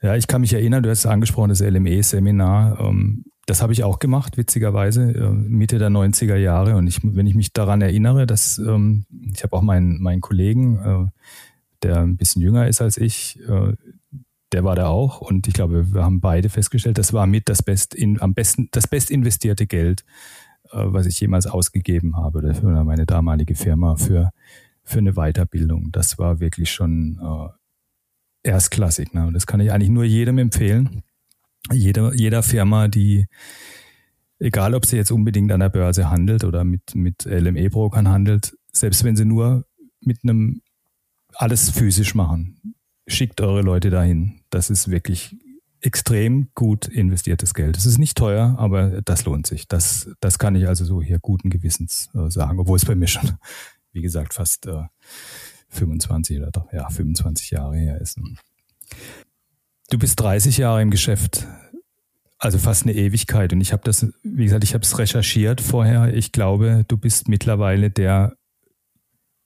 [0.01, 2.79] Ja, ich kann mich erinnern, du hast angesprochen, das LME-Seminar.
[2.79, 6.77] Ähm, das habe ich auch gemacht, witzigerweise, äh, Mitte der 90er Jahre.
[6.77, 10.77] Und ich, wenn ich mich daran erinnere, dass ähm, ich habe auch meinen, meinen Kollegen,
[10.77, 11.12] äh,
[11.84, 13.73] der ein bisschen jünger ist als ich, äh,
[14.53, 15.19] der war da auch.
[15.19, 18.69] Und ich glaube, wir haben beide festgestellt, das war mit das best in, am besten,
[18.71, 20.03] das best investierte Geld,
[20.73, 24.31] was ich jemals ausgegeben habe, oder meine damalige Firma für,
[24.84, 25.91] für eine Weiterbildung.
[25.91, 27.19] Das war wirklich schon
[28.43, 29.13] erstklassig.
[29.13, 29.27] Ne?
[29.27, 31.04] Und das kann ich eigentlich nur jedem empfehlen
[31.71, 33.27] jeder, jeder Firma, die,
[34.39, 39.04] egal ob sie jetzt unbedingt an der Börse handelt oder mit, mit LME-Brokern handelt, selbst
[39.04, 39.65] wenn sie nur
[39.99, 40.62] mit einem
[41.34, 42.75] alles physisch machen,
[43.08, 44.41] schickt eure Leute dahin.
[44.49, 45.36] Das ist wirklich
[45.82, 47.77] extrem gut investiertes Geld.
[47.77, 49.67] Es ist nicht teuer, aber das lohnt sich.
[49.67, 53.08] Das, das kann ich also so hier guten Gewissens äh, sagen, obwohl es bei mir
[53.08, 53.32] schon,
[53.91, 54.84] wie gesagt, fast äh,
[55.71, 58.19] 25 oder ja, 25 Jahre her ist.
[59.89, 61.47] Du bist 30 Jahre im Geschäft,
[62.38, 63.53] also fast eine Ewigkeit.
[63.53, 66.13] Und ich habe das, wie gesagt, ich habe es recherchiert vorher.
[66.13, 68.34] Ich glaube, du bist mittlerweile der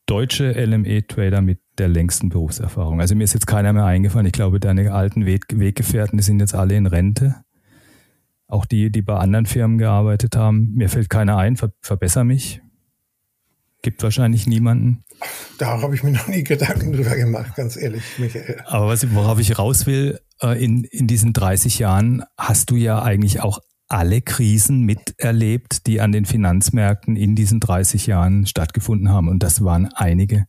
[0.05, 3.01] deutsche LME-Trader mit der längsten Berufserfahrung.
[3.01, 4.27] Also mir ist jetzt keiner mehr eingefallen.
[4.27, 7.35] Ich glaube, deine alten Weg Weggefährten, die sind jetzt alle in Rente.
[8.47, 10.73] Auch die, die bei anderen Firmen gearbeitet haben.
[10.75, 12.61] Mir fällt keiner ein, ver verbessere mich.
[13.85, 15.03] Gibt wahrscheinlich niemanden.
[15.59, 18.63] Da habe ich mir noch nie Gedanken drüber gemacht, ganz ehrlich, Michael.
[18.65, 23.03] Aber was, worauf ich raus will, äh, in, in diesen 30 Jahren hast du ja
[23.03, 29.27] eigentlich auch alle Krisen miterlebt, die an den Finanzmärkten in diesen 30 Jahren stattgefunden haben.
[29.27, 30.47] Und das waren einige.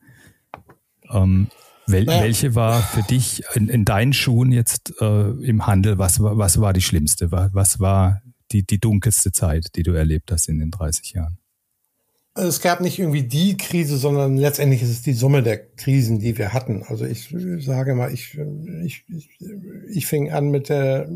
[1.10, 1.48] Ähm,
[1.86, 2.22] wel, naja.
[2.22, 6.72] Welche war für dich in, in deinen Schuhen jetzt äh, im Handel, was, was war
[6.72, 7.30] die schlimmste?
[7.30, 11.36] Was war die, die dunkelste Zeit, die du erlebt hast in den 30 Jahren?
[12.36, 16.36] Es gab nicht irgendwie die Krise, sondern letztendlich ist es die Summe der Krisen, die
[16.36, 16.82] wir hatten.
[16.86, 18.38] Also ich sage mal, ich,
[18.84, 19.04] ich,
[19.90, 21.08] ich fing an mit der,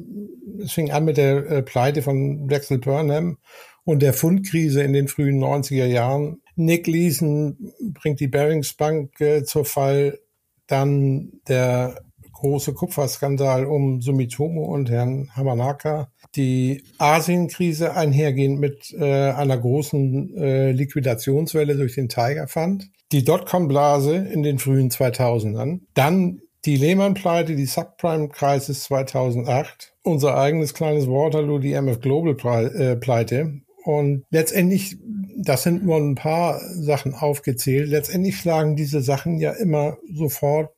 [0.62, 3.37] es fing an mit der äh, Pleite von Drexel Burnham
[3.85, 6.40] und der Fundkrise in den frühen 90er Jahren.
[6.56, 10.18] Nick Leeson bringt die Barings Bank äh, zur Fall.
[10.66, 12.00] Dann der
[12.33, 20.72] große Kupferskandal um Sumitomo und Herrn Hamanaka die Asienkrise einhergehend mit äh, einer großen äh,
[20.72, 27.66] Liquidationswelle durch den Tiger Fund, die Dotcom-Blase in den frühen 2000ern, dann die Lehman-Pleite, die
[27.66, 34.98] Subprime-Crisis 2008, unser eigenes kleines Waterloo, die MF Global-Pleite äh, und letztendlich,
[35.36, 40.70] das sind nur ein paar Sachen aufgezählt, letztendlich schlagen diese Sachen ja immer sofort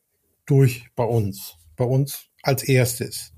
[0.46, 3.32] durch bei uns, bei uns als erstes.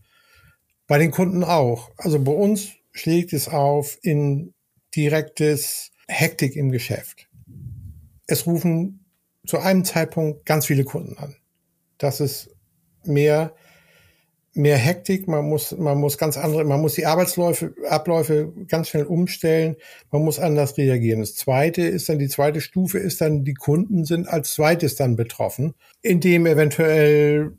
[0.86, 1.90] Bei den Kunden auch.
[1.96, 4.54] Also bei uns schlägt es auf in
[4.94, 7.28] direktes Hektik im Geschäft.
[8.26, 9.04] Es rufen
[9.46, 11.36] zu einem Zeitpunkt ganz viele Kunden an.
[11.98, 12.50] Das ist
[13.04, 13.54] mehr,
[14.52, 15.26] mehr Hektik.
[15.26, 19.76] Man muss, man muss ganz andere, man muss die Arbeitsläufe, Abläufe ganz schnell umstellen.
[20.10, 21.20] Man muss anders reagieren.
[21.20, 25.16] Das zweite ist dann, die zweite Stufe ist dann, die Kunden sind als zweites dann
[25.16, 27.52] betroffen, indem eventuell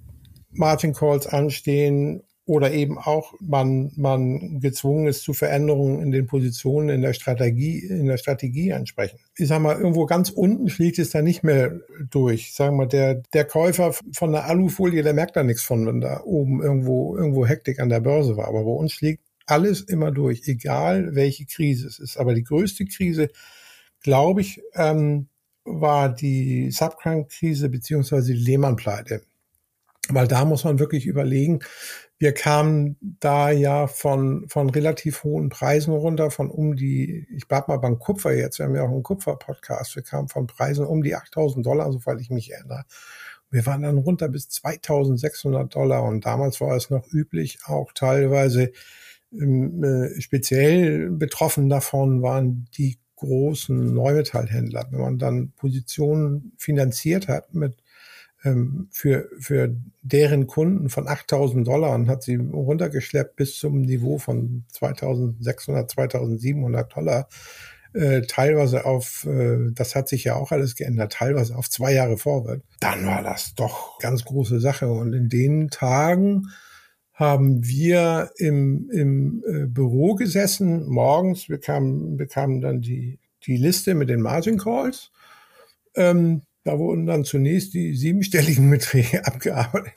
[0.52, 6.90] Margin Calls anstehen oder eben auch man, man gezwungen ist zu Veränderungen in den Positionen
[6.90, 9.20] in der Strategie, in der Strategie entsprechend.
[9.36, 11.80] Ich sag mal, irgendwo ganz unten schlägt es da nicht mehr
[12.12, 12.54] durch.
[12.54, 16.22] Sagen wir, der, der Käufer von der Alufolie, der merkt da nichts von, wenn da
[16.24, 18.48] oben irgendwo, irgendwo Hektik an der Börse war.
[18.48, 22.18] Aber bei uns schlägt alles immer durch, egal welche Krise es ist.
[22.18, 23.30] Aber die größte Krise,
[24.02, 25.30] glaube ich, ähm,
[25.64, 29.24] war die Subprime-Krise beziehungsweise die Lehmann-Pleite.
[30.10, 31.62] Weil da muss man wirklich überlegen,
[32.18, 37.68] wir kamen da ja von, von relativ hohen Preisen runter, von um die, ich bleib
[37.68, 41.04] mal beim Kupfer jetzt, wir haben ja auch einen Kupfer-Podcast, wir kamen von Preisen um
[41.04, 42.86] die 8000 Dollar, soweit ich mich erinnere.
[43.52, 48.72] Wir waren dann runter bis 2600 Dollar und damals war es noch üblich, auch teilweise
[49.34, 54.88] ähm, äh, speziell betroffen davon waren die großen Neumetallhändler.
[54.92, 57.76] Wenn man dann Positionen finanziert hat mit
[58.92, 64.66] für, für deren Kunden von 8000 Dollar und hat sie runtergeschleppt bis zum Niveau von
[64.72, 67.28] 2600, 2700 Dollar.
[67.94, 72.18] Äh, teilweise auf, äh, das hat sich ja auch alles geändert, teilweise auf zwei Jahre
[72.18, 72.66] vorwärts.
[72.82, 74.90] Dann war das doch ganz große Sache.
[74.90, 76.48] Und in den Tagen
[77.14, 83.96] haben wir im, im äh, Büro gesessen, morgens, wir kamen, bekamen dann die, die Liste
[83.96, 85.12] mit den Margin Calls.
[85.96, 89.94] Ähm, da wurden dann zunächst die siebenstelligen Beträge abgearbeitet.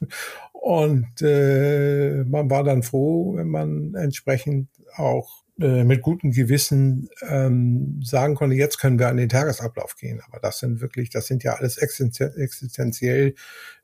[0.53, 8.01] Und äh, man war dann froh, wenn man entsprechend auch äh, mit gutem Gewissen ähm,
[8.05, 10.21] sagen konnte, jetzt können wir an den Tagesablauf gehen.
[10.27, 13.35] Aber das sind wirklich, das sind ja alles existenziell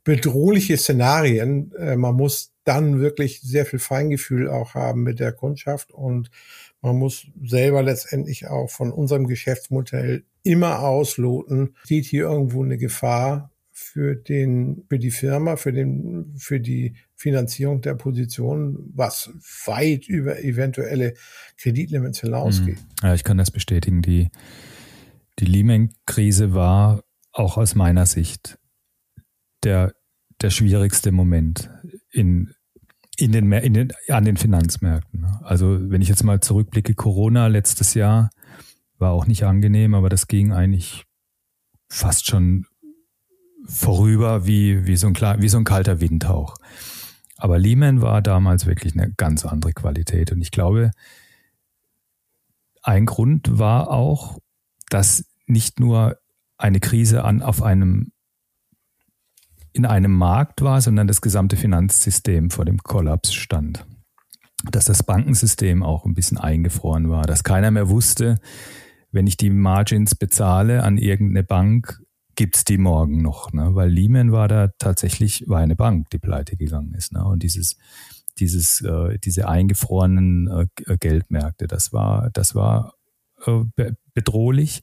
[0.04, 1.72] bedrohliche Szenarien.
[1.76, 6.30] Äh, man muss dann wirklich sehr viel Feingefühl auch haben mit der Kundschaft und
[6.84, 13.50] man muss selber letztendlich auch von unserem Geschäftsmodell immer ausloten, sieht hier irgendwo eine Gefahr
[13.72, 19.30] für den, für die Firma, für den, für die Finanzierung der Position, was
[19.64, 21.14] weit über eventuelle
[21.56, 22.78] Kreditlimits hinausgeht.
[22.78, 22.86] Hm.
[23.02, 24.02] Ja, ich kann das bestätigen.
[24.02, 24.28] Die,
[25.38, 28.58] die Lehman-Krise war auch aus meiner Sicht
[29.64, 29.94] der,
[30.42, 31.70] der schwierigste Moment
[32.10, 32.54] in,
[33.18, 35.26] in den, in den, an den Finanzmärkten.
[35.42, 38.30] Also wenn ich jetzt mal zurückblicke, Corona letztes Jahr
[38.98, 41.04] war auch nicht angenehm, aber das ging eigentlich
[41.88, 42.66] fast schon
[43.66, 46.56] vorüber wie, wie, so ein, wie so ein kalter Windhauch.
[47.36, 50.32] Aber Lehman war damals wirklich eine ganz andere Qualität.
[50.32, 50.90] Und ich glaube,
[52.82, 54.38] ein Grund war auch,
[54.90, 56.18] dass nicht nur
[56.56, 58.12] eine Krise an, auf einem
[59.74, 63.84] in einem Markt war, sondern das gesamte Finanzsystem vor dem Kollaps stand.
[64.70, 68.36] Dass das Bankensystem auch ein bisschen eingefroren war, dass keiner mehr wusste,
[69.10, 72.00] wenn ich die Margins bezahle an irgendeine Bank,
[72.36, 73.74] gibt's die morgen noch, ne?
[73.74, 77.12] Weil Lehman war da tatsächlich, war eine Bank, die pleite gegangen ist.
[77.12, 77.24] Ne?
[77.24, 77.76] Und dieses,
[78.38, 82.94] dieses, äh, diese eingefrorenen äh, Geldmärkte, das war, das war
[83.46, 84.82] äh, bedrohlich.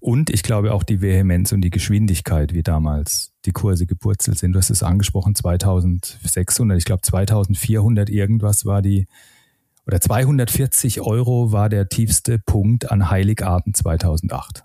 [0.00, 4.52] Und ich glaube auch die Vehemenz und die Geschwindigkeit, wie damals die Kurse gepurzelt sind.
[4.52, 9.06] Du hast es angesprochen, 2600, ich glaube 2400 irgendwas war die,
[9.86, 14.64] oder 240 Euro war der tiefste Punkt an Heiligabend 2008.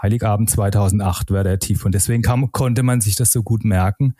[0.00, 4.14] Heiligabend 2008 war der Tief und deswegen kam, konnte man sich das so gut merken.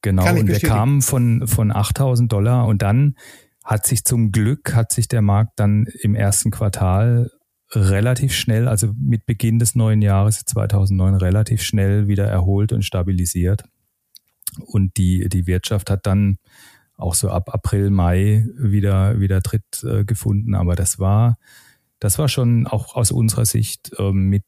[0.00, 3.16] Genau, und wir kamen von, von 8000 Dollar und dann
[3.64, 7.30] hat sich zum Glück, hat sich der Markt dann im ersten Quartal
[7.74, 13.64] relativ schnell, also mit Beginn des neuen Jahres 2009 relativ schnell wieder erholt und stabilisiert.
[14.60, 16.38] Und die, die Wirtschaft hat dann
[16.96, 20.54] auch so ab April, Mai wieder, wieder Tritt äh, gefunden.
[20.54, 21.38] Aber das war,
[21.98, 24.44] das war schon auch aus unserer Sicht äh, mit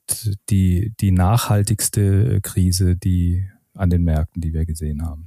[0.50, 5.26] die, die nachhaltigste Krise, die an den Märkten, die wir gesehen haben.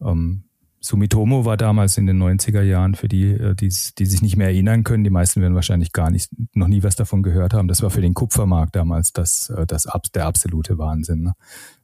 [0.00, 0.45] Ähm,
[0.86, 4.84] Sumitomo war damals in den 90er Jahren für die, äh, die, sich nicht mehr erinnern
[4.84, 5.02] können.
[5.02, 7.66] Die meisten werden wahrscheinlich gar nicht, noch nie was davon gehört haben.
[7.66, 11.22] Das war für den Kupfermarkt damals das, äh, das, der absolute Wahnsinn.
[11.22, 11.32] Ne?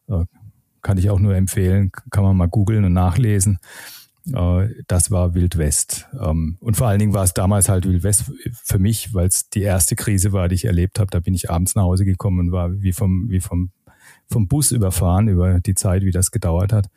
[0.09, 0.25] Äh,
[0.83, 3.59] kann ich auch nur empfehlen, kann man mal googeln und nachlesen.
[4.25, 6.07] Das war Wild West.
[6.21, 8.31] Ähm, und vor allen Dingen war es damals halt Wild West
[8.65, 11.11] für mich, weil es die erste Krise war, die ich erlebt habe.
[11.11, 13.73] Da bin ich abends nach Hause gekommen und war wie vom, wie vom,
[14.29, 16.88] vom Bus überfahren über die Zeit, wie das gedauert hat.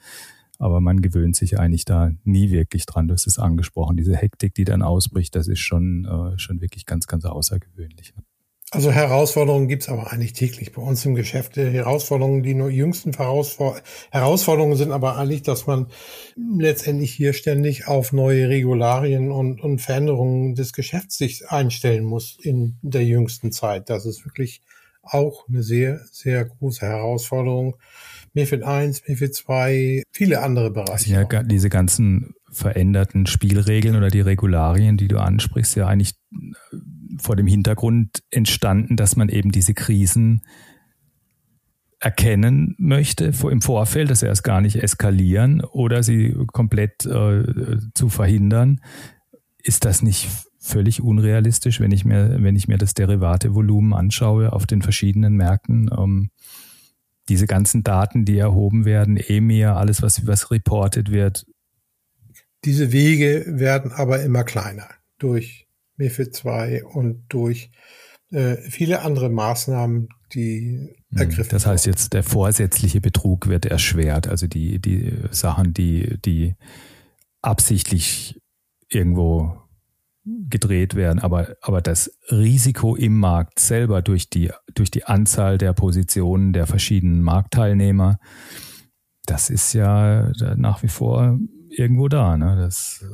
[0.59, 3.07] Aber man gewöhnt sich eigentlich da nie wirklich dran.
[3.07, 3.97] Du hast es angesprochen.
[3.97, 8.15] Diese Hektik, die dann ausbricht, das ist schon, äh, schon wirklich ganz, ganz außergewöhnlich.
[8.15, 8.23] Ne?
[8.71, 11.55] Also Herausforderungen gibt's aber eigentlich täglich bei uns im Geschäft.
[11.55, 15.87] Herausforderungen, die nur jüngsten Herausforderungen sind aber eigentlich, dass man
[16.35, 22.77] letztendlich hier ständig auf neue Regularien und, und Veränderungen des Geschäfts sich einstellen muss in
[22.81, 23.89] der jüngsten Zeit.
[23.89, 24.61] Das ist wirklich
[25.03, 27.77] auch eine sehr, sehr große Herausforderung.
[28.35, 31.11] MIFID 1, MIFID 2, viele andere Bereiche.
[31.11, 36.77] Ja, diese ganzen veränderten Spielregeln oder die Regularien, die du ansprichst, ja eigentlich äh,
[37.17, 40.41] vor dem Hintergrund entstanden, dass man eben diese Krisen
[41.99, 47.43] erkennen möchte im Vorfeld, dass sie erst gar nicht eskalieren oder sie komplett äh,
[47.93, 48.81] zu verhindern.
[49.63, 50.27] Ist das nicht
[50.59, 55.89] völlig unrealistisch, wenn ich mir, wenn ich mir das Derivatevolumen anschaue auf den verschiedenen Märkten?
[55.97, 56.29] Ähm,
[57.29, 61.45] diese ganzen Daten, die erhoben werden, EMIR, alles, was, was reported wird.
[62.63, 67.71] Diese Wege werden aber immer kleiner durch MIFID 2 und durch
[68.31, 74.27] äh, viele andere Maßnahmen, die hm, ergriffen Das heißt jetzt, der vorsätzliche Betrug wird erschwert.
[74.27, 76.55] Also die, die Sachen, die, die
[77.41, 78.41] absichtlich
[78.89, 79.64] irgendwo
[80.25, 85.73] gedreht werden, aber, aber das Risiko im Markt selber durch die, durch die Anzahl der
[85.73, 88.19] Positionen der verschiedenen Marktteilnehmer,
[89.25, 92.37] das ist ja nach wie vor irgendwo da.
[92.37, 92.55] Ne?
[92.57, 93.05] Das,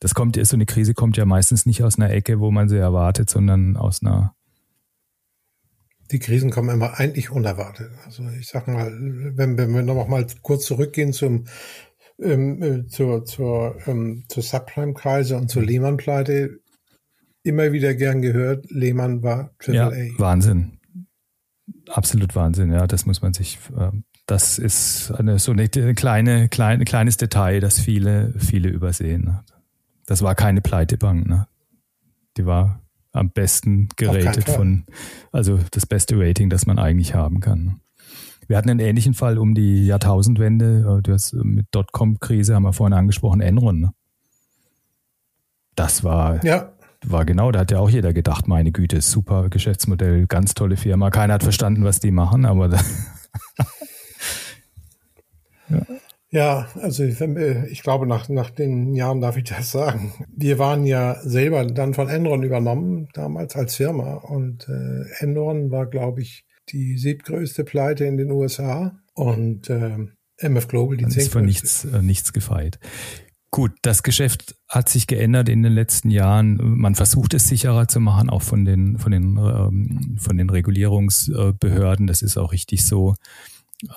[0.00, 2.78] das kommt, so eine Krise kommt ja meistens nicht aus einer Ecke, wo man sie
[2.78, 4.34] erwartet, sondern aus einer
[6.10, 7.92] die Krisen kommen immer eigentlich unerwartet.
[8.04, 11.44] Also ich sag mal, wenn, wenn wir noch mal kurz zurückgehen zum
[12.20, 16.60] ähm, äh, zur, zur, ähm, zur Subprime-Kreise und zur Lehmann-Pleite
[17.42, 18.70] immer wieder gern gehört.
[18.70, 20.18] Lehmann war Triple ja, A.
[20.18, 20.78] Wahnsinn.
[21.88, 22.86] Absolut Wahnsinn, ja.
[22.86, 23.90] Das muss man sich, äh,
[24.26, 29.24] das ist eine, so eine kleine, kleine, kleines Detail, das viele, viele übersehen.
[29.24, 29.44] Ne?
[30.06, 31.46] Das war keine Pleitebank, ne?
[32.36, 32.80] Die war
[33.12, 34.84] am besten geratet von,
[35.32, 37.80] also das beste Rating, das man eigentlich haben kann.
[38.50, 40.98] Wir hatten einen ähnlichen Fall um die Jahrtausendwende.
[40.98, 43.78] Äh, du hast äh, mit Dotcom-Krise haben wir vorhin angesprochen, Enron.
[43.78, 43.90] Ne?
[45.76, 46.72] Das war, ja.
[47.06, 51.10] war genau, da hat ja auch jeder gedacht, meine Güte, super Geschäftsmodell, ganz tolle Firma.
[51.10, 52.70] Keiner hat verstanden, was die machen, aber
[55.68, 55.82] ja.
[56.32, 60.12] Ja, also ich glaube, nach, nach den Jahren darf ich das sagen.
[60.36, 64.14] Wir waren ja selber dann von Enron übernommen, damals als Firma.
[64.14, 69.98] Und äh, Enron war, glaube ich, die siebtgrößte Pleite in den USA und äh,
[70.38, 71.20] MF Global die zehnte.
[71.20, 72.78] ist von nichts, äh, nichts gefeit.
[73.52, 76.56] Gut, das Geschäft hat sich geändert in den letzten Jahren.
[76.62, 82.06] Man versucht es sicherer zu machen, auch von den, von den, ähm, von den Regulierungsbehörden.
[82.06, 83.16] Das ist auch richtig so.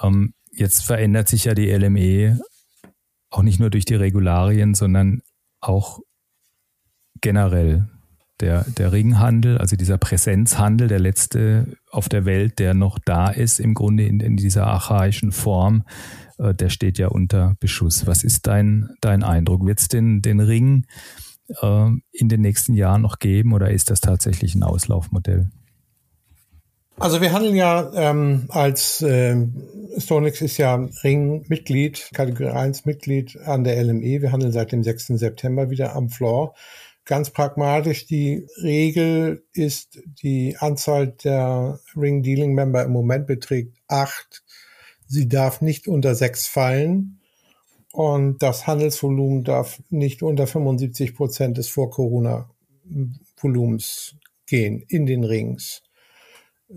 [0.02, 2.40] Ähm, jetzt verändert sich ja die LME
[3.30, 5.22] auch nicht nur durch die Regularien, sondern
[5.60, 6.00] auch
[7.22, 7.90] generell
[8.44, 13.60] der, der Ringhandel, also dieser Präsenzhandel, der letzte auf der Welt, der noch da ist,
[13.60, 15.86] im Grunde in, in dieser archaischen Form,
[16.39, 18.06] äh, der steht ja unter Beschuss.
[18.06, 19.66] Was ist dein, dein Eindruck?
[19.66, 20.86] Wird es den, den Ring
[21.62, 25.50] äh, in den nächsten Jahren noch geben oder ist das tatsächlich ein Auslaufmodell?
[27.00, 29.64] Also wir handeln ja ähm, als ähm,
[29.98, 34.22] Stonex ist ja Ring-Mitglied, Kategorie 1 Mitglied an der LME.
[34.22, 35.08] Wir handeln seit dem 6.
[35.08, 36.54] September wieder am Floor.
[37.06, 44.45] Ganz pragmatisch, die Regel ist, die Anzahl der Ring Dealing Member im Moment beträgt acht.
[45.06, 47.20] Sie darf nicht unter sechs fallen.
[47.91, 54.16] Und das Handelsvolumen darf nicht unter 75 Prozent des Vor-Corona-Volumens
[54.47, 55.84] gehen in den Rings.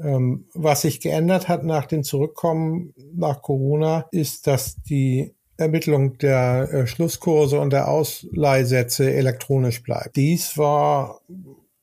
[0.03, 6.69] Ähm, was sich geändert hat nach dem Zurückkommen nach Corona, ist, dass die Ermittlung der
[6.73, 10.17] äh, Schlusskurse und der Ausleihsätze elektronisch bleibt.
[10.17, 11.21] Dies war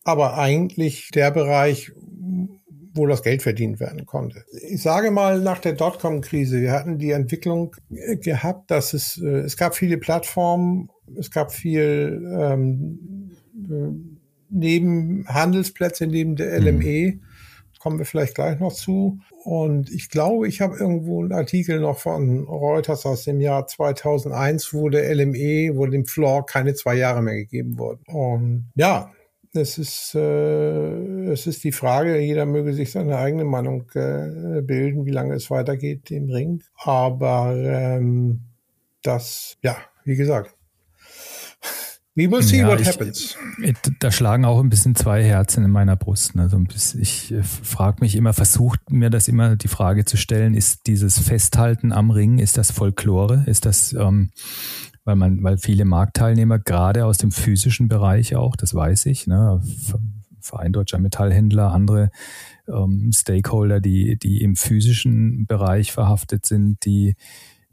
[0.04, 1.92] aber eigentlich der Bereich,
[2.94, 4.46] wo das Geld verdient werden konnte.
[4.70, 9.58] Ich sage mal nach der Dotcom-Krise, wir hatten die Entwicklung gehabt, dass es, äh, es
[9.58, 17.14] gab viele Plattformen, es gab viel ähm, äh, neben Handelsplätze neben der LME.
[17.14, 17.22] Mhm
[17.84, 19.20] kommen wir vielleicht gleich noch zu.
[19.44, 24.74] Und ich glaube, ich habe irgendwo einen Artikel noch von Reuters aus dem Jahr 2001,
[24.74, 28.02] wo der LME, wo dem Floor keine zwei Jahre mehr gegeben wurden.
[28.08, 29.12] Und ja,
[29.52, 35.06] es ist, äh, es ist die Frage, jeder möge sich seine eigene Meinung äh, bilden,
[35.06, 36.64] wie lange es weitergeht im Ring.
[36.78, 38.44] Aber ähm,
[39.02, 39.76] das, ja,
[40.06, 40.56] wie gesagt,
[42.16, 43.36] We will see ja, what ich, happens.
[44.00, 46.38] Da schlagen auch ein bisschen zwei Herzen in meiner Brust.
[46.38, 46.62] Also
[47.00, 51.18] ich äh, frage mich immer, versucht mir das immer die Frage zu stellen, ist dieses
[51.18, 53.44] Festhalten am Ring, ist das Folklore?
[53.48, 54.30] Ist das, ähm,
[55.06, 59.62] weil man, weil viele Marktteilnehmer gerade aus dem physischen Bereich auch, das weiß ich, ne,
[60.40, 62.12] Verein Deutscher Metallhändler, andere
[62.68, 67.16] ähm, Stakeholder, die, die im physischen Bereich verhaftet sind, die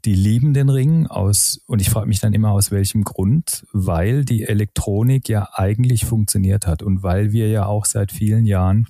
[0.05, 4.25] die lieben den Ring aus, und ich frage mich dann immer aus welchem Grund, weil
[4.25, 8.87] die Elektronik ja eigentlich funktioniert hat und weil wir ja auch seit vielen Jahren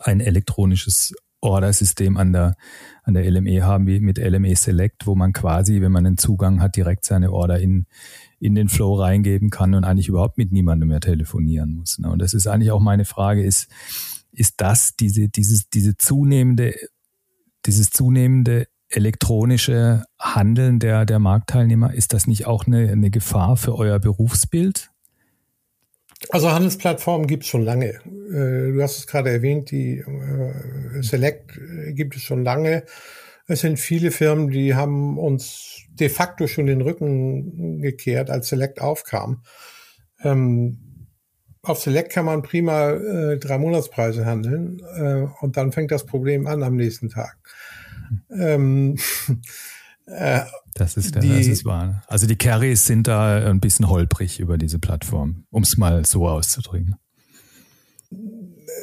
[0.00, 2.56] ein elektronisches Ordersystem an der,
[3.04, 6.60] an der LME haben, wie mit LME Select, wo man quasi, wenn man einen Zugang
[6.60, 7.86] hat, direkt seine Order in,
[8.40, 11.98] in den Flow reingeben kann und eigentlich überhaupt mit niemandem mehr telefonieren muss.
[11.98, 12.10] Ne?
[12.10, 13.68] Und das ist eigentlich auch meine Frage, ist,
[14.32, 16.74] ist das diese, dieses, diese zunehmende,
[17.64, 23.76] dieses zunehmende elektronische Handeln der, der Marktteilnehmer, ist das nicht auch eine, eine Gefahr für
[23.76, 24.90] euer Berufsbild?
[26.30, 28.00] Also Handelsplattformen gibt es schon lange.
[28.30, 32.84] Äh, du hast es gerade erwähnt, die äh, Select äh, gibt es schon lange.
[33.46, 38.80] Es sind viele Firmen, die haben uns de facto schon den Rücken gekehrt, als Select
[38.80, 39.42] aufkam.
[40.22, 40.78] Ähm,
[41.62, 42.92] auf Select kann man prima
[43.36, 44.80] drei Monatspreise handeln
[45.40, 47.38] und dann fängt das Problem an am nächsten Tag.
[48.30, 48.96] Ähm,
[50.06, 50.40] äh,
[50.74, 52.02] das ist, die, das ist wahr.
[52.06, 56.28] Also die Carries sind da ein bisschen holprig über diese Plattform, um es mal so
[56.28, 56.96] auszudrücken.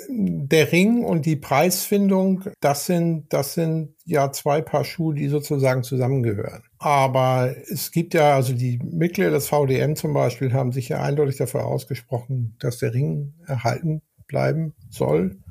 [0.09, 5.83] Der Ring und die Preisfindung, das sind, das sind ja zwei Paar Schuhe, die sozusagen
[5.83, 6.63] zusammengehören.
[6.79, 11.37] Aber es gibt ja, also die Mitglieder des VDM zum Beispiel haben sich ja eindeutig
[11.37, 15.42] dafür ausgesprochen, dass der Ring erhalten bleiben soll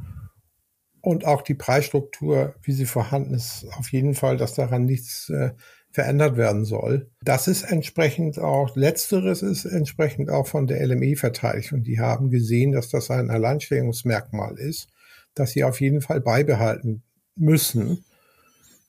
[1.02, 5.50] und auch die Preisstruktur, wie sie vorhanden ist, auf jeden Fall, dass daran nichts äh,
[5.90, 7.10] verändert werden soll.
[7.22, 12.30] Das ist entsprechend auch, letzteres ist entsprechend auch von der LME verteidigt und die haben
[12.30, 14.88] gesehen, dass das ein Alleinstellungsmerkmal ist,
[15.34, 17.02] das sie auf jeden Fall beibehalten
[17.34, 18.04] müssen,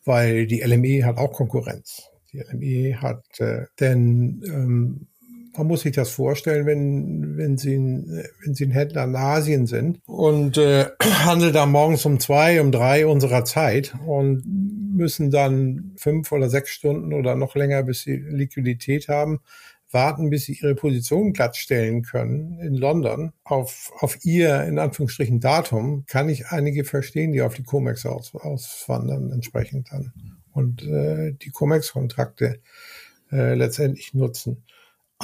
[0.05, 2.09] weil die LME hat auch Konkurrenz.
[2.32, 5.07] Die LME hat, äh, denn ähm,
[5.56, 9.68] man muss sich das vorstellen, wenn, wenn, Sie, ein, wenn Sie ein Händler in Asien
[9.68, 14.43] sind und äh, handeln da morgens um zwei, um drei unserer Zeit und
[14.95, 19.39] müssen dann fünf oder sechs Stunden oder noch länger, bis Sie Liquidität haben,
[19.93, 26.06] warten, bis sie ihre Position glattstellen können in London auf, auf ihr, in Anführungsstrichen, Datum,
[26.08, 30.14] kann ich einige verstehen, die auf die Comex aus, auswandern entsprechend dann
[30.51, 32.60] und äh, die Comex-Kontrakte
[33.32, 34.64] äh, letztendlich nutzen.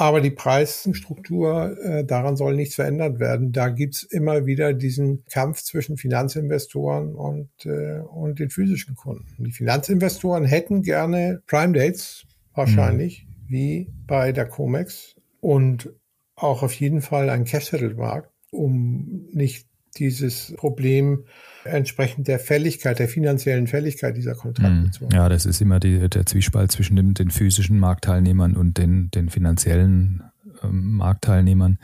[0.00, 3.52] Aber die Preisstruktur, äh, daran soll nichts verändert werden.
[3.52, 9.26] Da gibt's immer wieder diesen Kampf zwischen Finanzinvestoren und, äh, und den physischen Kunden.
[9.44, 12.24] Die Finanzinvestoren hätten gerne Prime Dates
[12.54, 13.52] wahrscheinlich, mhm.
[13.52, 15.90] wie bei der Comex und
[16.34, 19.66] auch auf jeden Fall ein Cash-Settle-Markt, um nicht
[19.98, 21.26] dieses Problem
[21.64, 24.70] entsprechend der Fälligkeit, der finanziellen Fälligkeit dieser Kontrakte
[25.04, 25.08] machen.
[25.12, 29.28] Ja, das ist immer die, der Zwiespalt zwischen dem, den physischen Marktteilnehmern und den, den
[29.28, 30.22] finanziellen
[30.62, 31.78] ähm, Marktteilnehmern.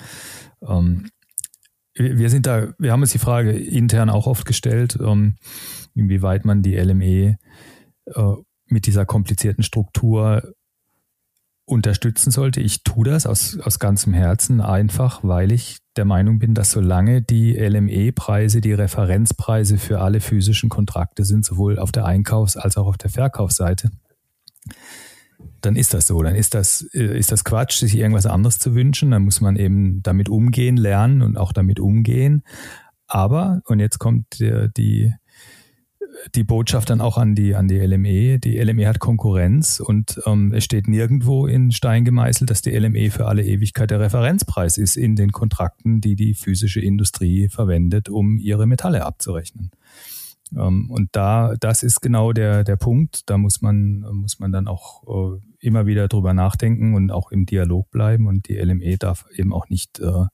[0.66, 1.08] Ähm,
[1.94, 5.36] wir sind da, wir haben uns die Frage intern auch oft gestellt, ähm,
[5.94, 7.38] inwieweit man die LME
[8.06, 8.32] äh,
[8.66, 10.54] mit dieser komplizierten Struktur
[11.66, 12.60] unterstützen sollte.
[12.60, 17.22] Ich tue das aus, aus ganzem Herzen einfach, weil ich der Meinung bin, dass solange
[17.22, 22.86] die LME-Preise die Referenzpreise für alle physischen Kontrakte sind, sowohl auf der Einkaufs- als auch
[22.86, 23.90] auf der Verkaufsseite,
[25.60, 26.22] dann ist das so.
[26.22, 29.10] Dann ist das, äh, ist das Quatsch, sich irgendwas anderes zu wünschen.
[29.10, 32.42] Dann muss man eben damit umgehen lernen und auch damit umgehen.
[33.08, 35.14] Aber, und jetzt kommt die, die
[36.34, 38.38] die Botschaft dann auch an die, an die LME.
[38.38, 43.10] Die LME hat Konkurrenz und ähm, es steht nirgendwo in Stein gemeißelt, dass die LME
[43.10, 48.38] für alle Ewigkeit der Referenzpreis ist in den Kontrakten, die die physische Industrie verwendet, um
[48.38, 49.70] ihre Metalle abzurechnen.
[50.54, 53.22] Ähm, und da, das ist genau der, der Punkt.
[53.26, 55.02] Da muss man, muss man dann auch
[55.36, 58.26] äh, immer wieder drüber nachdenken und auch im Dialog bleiben.
[58.26, 60.26] Und die LME darf eben auch nicht äh,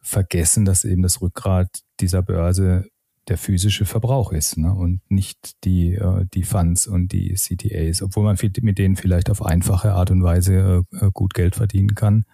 [0.00, 1.68] vergessen, dass eben das Rückgrat
[2.00, 2.86] dieser Börse
[3.30, 4.74] der physische Verbrauch ist ne?
[4.74, 9.46] und nicht die, äh, die Funds und die CTAs, obwohl man mit denen vielleicht auf
[9.46, 12.24] einfache Art und Weise äh, äh, gut Geld verdienen kann.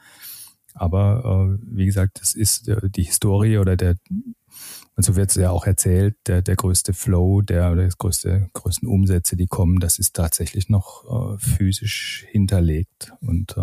[0.72, 3.96] Aber äh, wie gesagt, das ist die Historie oder der,
[4.96, 8.48] und so wird es ja auch erzählt, der, der größte Flow, der oder das größte,
[8.54, 13.12] größten Umsätze, die kommen, das ist tatsächlich noch physisch hinterlegt.
[13.20, 13.56] Und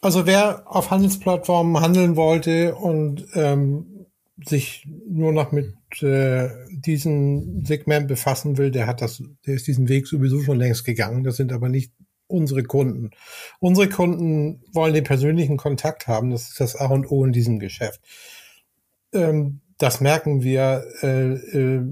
[0.00, 3.95] also wer auf Handelsplattformen handeln wollte und ähm,
[4.44, 9.88] sich nur noch mit äh, diesem Segment befassen will, der hat das, der ist diesen
[9.88, 11.24] Weg sowieso schon längst gegangen.
[11.24, 11.92] Das sind aber nicht
[12.26, 13.10] unsere Kunden.
[13.60, 16.30] Unsere Kunden wollen den persönlichen Kontakt haben.
[16.30, 18.00] Das ist das A und O in diesem Geschäft.
[19.12, 21.82] Ähm, das merken wir äh, äh,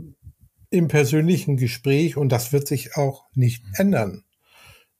[0.70, 4.23] im persönlichen Gespräch und das wird sich auch nicht ändern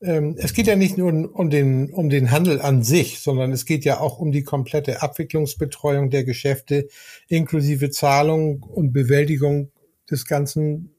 [0.05, 3.65] ähm, es geht ja nicht nur um den, um den Handel an sich, sondern es
[3.65, 6.89] geht ja auch um die komplette Abwicklungsbetreuung der Geschäfte
[7.29, 9.71] inklusive Zahlung und Bewältigung
[10.11, 10.95] des ganzen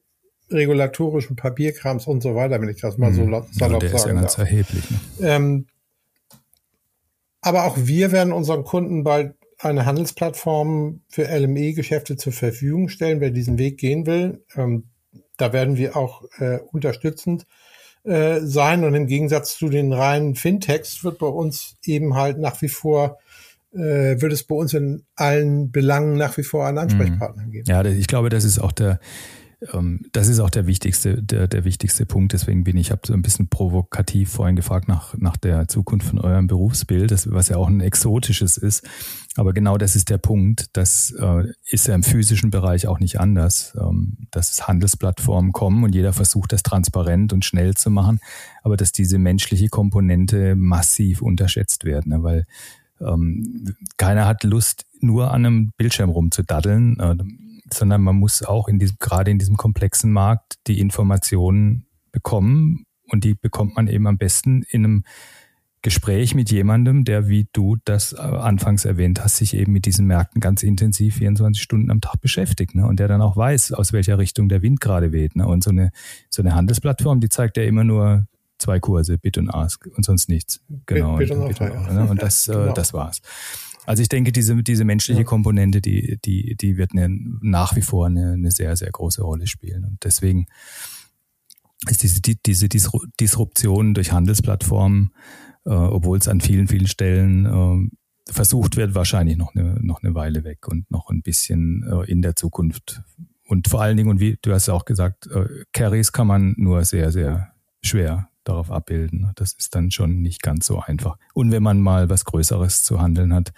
[0.49, 3.43] regulatorischen Papierkrams und so weiter, wenn ich das mal so mhm.
[3.51, 4.49] salopp ja, der sagen ist ja ganz darf.
[4.49, 4.83] erheblich.
[4.91, 4.99] Ne?
[5.21, 5.67] Ähm,
[7.41, 13.31] aber auch wir werden unseren Kunden bald eine Handelsplattform für LME-Geschäfte zur Verfügung stellen, wer
[13.31, 14.43] diesen Weg gehen will.
[14.55, 14.89] Ähm,
[15.37, 17.45] da werden wir auch äh, unterstützend
[18.05, 18.83] äh, sein.
[18.83, 23.17] Und im Gegensatz zu den reinen Fintechs wird bei uns eben halt nach wie vor
[23.73, 27.51] äh, wird es bei uns in allen Belangen nach wie vor einen Ansprechpartner mhm.
[27.51, 27.65] geben.
[27.67, 28.99] Ja, ich glaube, das ist auch der
[30.11, 32.33] das ist auch der wichtigste, der, der wichtigste Punkt.
[32.33, 36.19] Deswegen bin ich, habe so ein bisschen provokativ vorhin gefragt nach, nach der Zukunft von
[36.19, 38.87] eurem Berufsbild, das, was ja auch ein exotisches ist.
[39.35, 40.67] Aber genau das ist der Punkt.
[40.73, 45.93] Das äh, ist ja im physischen Bereich auch nicht anders, ähm, dass Handelsplattformen kommen und
[45.93, 48.19] jeder versucht, das transparent und schnell zu machen,
[48.63, 52.23] aber dass diese menschliche Komponente massiv unterschätzt wird, ne?
[52.23, 52.45] weil
[53.01, 56.97] ähm, keiner hat Lust, nur an einem Bildschirm rumzudaddeln.
[57.75, 63.23] Sondern man muss auch in diesem, gerade in diesem komplexen Markt die Informationen bekommen und
[63.23, 65.03] die bekommt man eben am besten in einem
[65.85, 70.07] Gespräch mit jemandem, der, wie du das äh, anfangs erwähnt hast, sich eben mit diesen
[70.07, 72.87] Märkten ganz intensiv 24 Stunden am Tag beschäftigt ne?
[72.87, 75.35] und der dann auch weiß, aus welcher Richtung der Wind gerade weht.
[75.35, 75.45] Ne?
[75.45, 75.91] Und so eine,
[76.31, 78.25] so eine Handelsplattform, die zeigt ja immer nur
[78.57, 80.59] zwei Kurse, Bit und Ask und sonst nichts.
[80.87, 81.17] Genau.
[81.17, 82.07] Bit, Bit und, und, Bit und, ne?
[82.09, 82.73] und das, äh, genau.
[82.73, 83.21] das war's.
[83.85, 85.25] Also ich denke, diese, diese menschliche ja.
[85.25, 87.09] Komponente, die, die, die wird eine,
[87.41, 89.85] nach wie vor eine, eine sehr, sehr große Rolle spielen.
[89.85, 90.47] Und deswegen
[91.89, 95.11] ist diese, die, diese Disruption durch Handelsplattformen,
[95.65, 100.15] äh, obwohl es an vielen, vielen Stellen äh, versucht wird, wahrscheinlich noch eine, noch eine
[100.15, 103.01] Weile weg und noch ein bisschen äh, in der Zukunft.
[103.47, 106.55] Und vor allen Dingen, und wie du hast ja auch gesagt, äh, Carries kann man
[106.57, 109.31] nur sehr, sehr schwer darauf abbilden.
[109.35, 111.17] Das ist dann schon nicht ganz so einfach.
[111.33, 113.51] Und wenn man mal was Größeres zu handeln hat,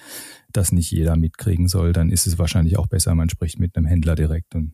[0.51, 3.85] das nicht jeder mitkriegen soll, dann ist es wahrscheinlich auch besser, man spricht mit einem
[3.85, 4.73] Händler direkt und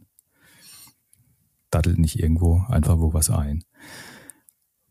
[1.72, 3.64] dattelt nicht irgendwo einfach wo was ein.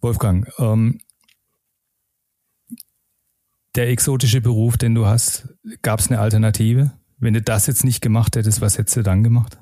[0.01, 1.01] Wolfgang, ähm,
[3.75, 5.49] der exotische Beruf, den du hast,
[5.81, 6.93] gab es eine Alternative?
[7.19, 9.59] Wenn du das jetzt nicht gemacht hättest, was hättest du dann gemacht?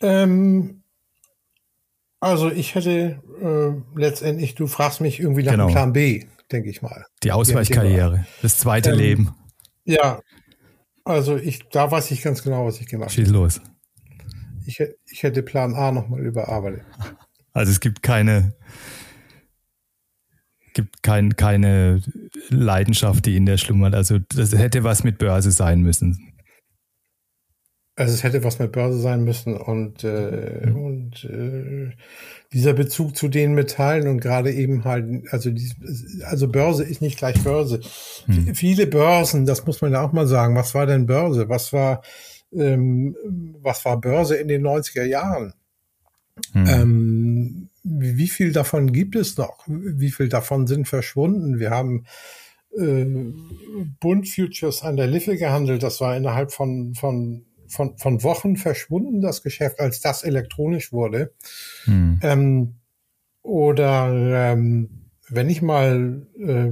[0.00, 0.77] Ähm,
[2.20, 5.66] also ich hätte äh, letztendlich, du fragst mich irgendwie nach genau.
[5.66, 7.04] dem Plan B, denke ich mal.
[7.22, 9.34] Die Ausweichkarriere, das zweite ähm, Leben.
[9.84, 10.20] Ja,
[11.04, 13.14] also ich, da weiß ich ganz genau, was ich gemacht habe.
[13.14, 13.60] Schieß los.
[14.66, 16.82] Ich, ich hätte Plan A nochmal überarbeitet.
[17.54, 18.54] Also es gibt keine,
[20.74, 22.02] gibt kein, keine
[22.50, 23.96] Leidenschaft, die in der schlummert.
[23.96, 26.27] Also das hätte was mit Börse sein müssen.
[27.98, 30.76] Also es hätte was mit Börse sein müssen und, äh, mhm.
[30.76, 31.90] und äh,
[32.52, 35.68] dieser Bezug zu den Metallen und gerade eben halt, also, die,
[36.22, 37.80] also Börse ist nicht gleich Börse.
[38.28, 38.54] Mhm.
[38.54, 41.48] Viele Börsen, das muss man ja auch mal sagen, was war denn Börse?
[41.48, 42.02] Was war,
[42.52, 43.16] ähm,
[43.62, 45.54] was war Börse in den 90er Jahren?
[46.54, 46.66] Mhm.
[46.68, 49.64] Ähm, wie, viel davon gibt es noch?
[49.66, 51.58] Wie viel davon sind verschwunden?
[51.58, 52.04] Wir haben
[52.78, 53.06] äh,
[53.98, 55.82] Bund Futures an der Liffe gehandelt.
[55.82, 61.32] Das war innerhalb von, von von, von Wochen verschwunden, das Geschäft, als das elektronisch wurde.
[61.84, 62.20] Hm.
[62.22, 62.74] Ähm,
[63.42, 66.70] oder ähm, wenn ich mal äh,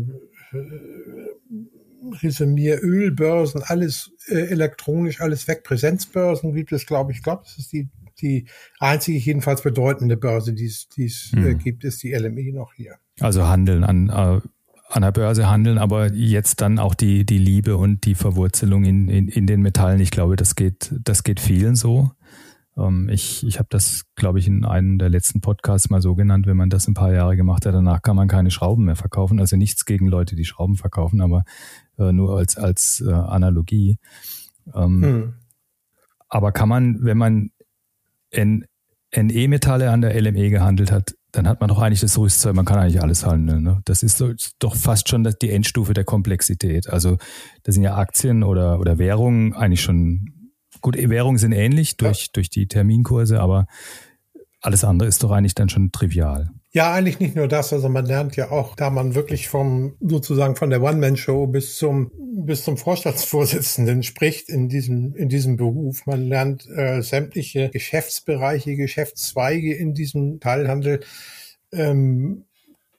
[2.22, 5.64] resümiere, Ölbörsen, alles äh, elektronisch, alles weg.
[5.64, 7.88] Präsenzbörsen gibt es, glaube ich, glaube, das ist die,
[8.20, 8.46] die
[8.78, 11.46] einzige, jedenfalls bedeutende Börse, die es äh, hm.
[11.46, 12.96] äh, gibt, ist die LME noch hier.
[13.20, 14.40] Also Handeln an äh,
[14.88, 19.08] an der Börse handeln, aber jetzt dann auch die, die Liebe und die Verwurzelung in,
[19.08, 20.00] in, in den Metallen.
[20.00, 22.12] Ich glaube, das geht, das geht vielen so.
[22.76, 26.46] Ähm, ich ich habe das, glaube ich, in einem der letzten Podcasts mal so genannt,
[26.46, 29.40] wenn man das ein paar Jahre gemacht hat, danach kann man keine Schrauben mehr verkaufen.
[29.40, 31.44] Also nichts gegen Leute, die Schrauben verkaufen, aber
[31.98, 33.98] äh, nur als, als äh, Analogie.
[34.74, 35.34] Ähm, hm.
[36.28, 37.50] Aber kann man, wenn man
[38.34, 42.78] NE-Metalle an der LME gehandelt hat, dann hat man doch eigentlich das Rüstzeug, man kann
[42.78, 43.62] eigentlich alles handeln.
[43.62, 43.82] Ne?
[43.84, 44.24] Das ist
[44.58, 46.88] doch fast schon die Endstufe der Komplexität.
[46.88, 47.18] Also
[47.62, 52.28] da sind ja Aktien oder, oder Währungen eigentlich schon, gut, Währungen sind ähnlich durch, ja.
[52.32, 53.66] durch die Terminkurse, aber
[54.60, 56.50] alles andere ist doch eigentlich dann schon trivial.
[56.72, 60.56] Ja, eigentlich nicht nur das, also man lernt ja auch, da man wirklich vom sozusagen
[60.56, 62.10] von der One-Man-Show bis zum
[62.44, 66.04] bis zum Vorstandsvorsitzenden spricht in diesem in diesem Beruf.
[66.06, 71.00] Man lernt äh, sämtliche Geschäftsbereiche, Geschäftszweige in diesem Teilhandel.
[71.72, 72.44] Ähm,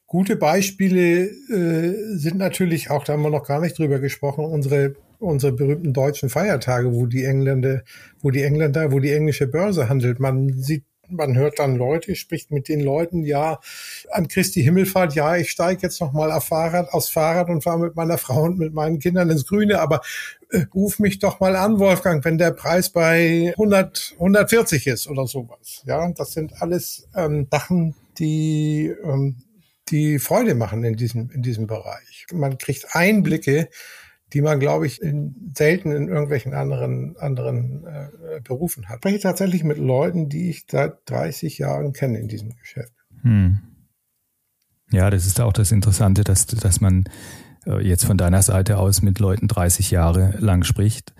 [0.08, 4.96] gute Beispiele äh, sind natürlich auch, da haben wir noch gar nicht drüber gesprochen, unsere
[5.20, 7.84] unsere berühmten deutschen Feiertage, wo die Engländer,
[8.22, 10.20] wo die Engländer, wo die englische Börse handelt.
[10.20, 13.60] Man sieht man hört dann Leute, spricht mit den Leuten, ja,
[14.12, 17.80] an Christi Himmelfahrt, ja, ich steige jetzt noch mal auf Fahrrad, aufs Fahrrad und fahre
[17.80, 20.02] mit meiner Frau und mit meinen Kindern ins Grüne, aber
[20.50, 25.28] äh, ruf mich doch mal an, Wolfgang, wenn der Preis bei 100, 140 ist oder
[25.28, 25.84] sowas.
[25.86, 29.38] Ja, das sind alles ähm, Sachen, die ähm,
[29.90, 32.26] die Freude machen in diesem in diesem Bereich.
[32.34, 33.70] Man kriegt Einblicke
[34.34, 38.98] die man, glaube ich, in, selten in irgendwelchen anderen, anderen äh, Berufen hat.
[38.98, 42.94] Ich spreche tatsächlich mit Leuten, die ich seit 30 Jahren kenne in diesem Geschäft.
[43.22, 43.60] Hm.
[44.92, 47.06] Ja, das ist auch das Interessante, dass, dass man
[47.66, 51.14] äh, jetzt von deiner Seite aus mit Leuten 30 Jahre lang spricht.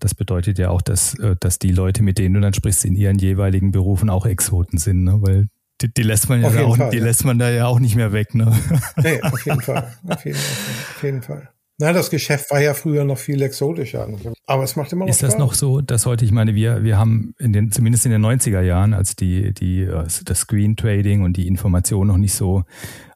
[0.00, 2.94] Das bedeutet ja auch, dass, äh, dass die Leute, mit denen du dann sprichst, in
[2.94, 5.18] ihren jeweiligen Berufen auch Exoten sind, ne?
[5.20, 5.48] weil
[5.80, 7.04] die, die lässt man ja auch, Fall, die ja.
[7.04, 8.34] lässt man da ja auch nicht mehr weg.
[8.34, 8.52] Ne?
[8.96, 9.92] Nee, auf jeden Fall.
[10.06, 11.53] Auf jeden, auf jeden Fall.
[11.78, 14.08] Na, das Geschäft war ja früher noch viel exotischer.
[14.46, 15.38] Aber es macht immer noch Ist das Spaß.
[15.40, 18.60] noch so, dass heute, ich meine, wir, wir haben in den, zumindest in den 90er
[18.60, 22.64] Jahren, als die, die, äh, das Screen Trading und die Information noch nicht so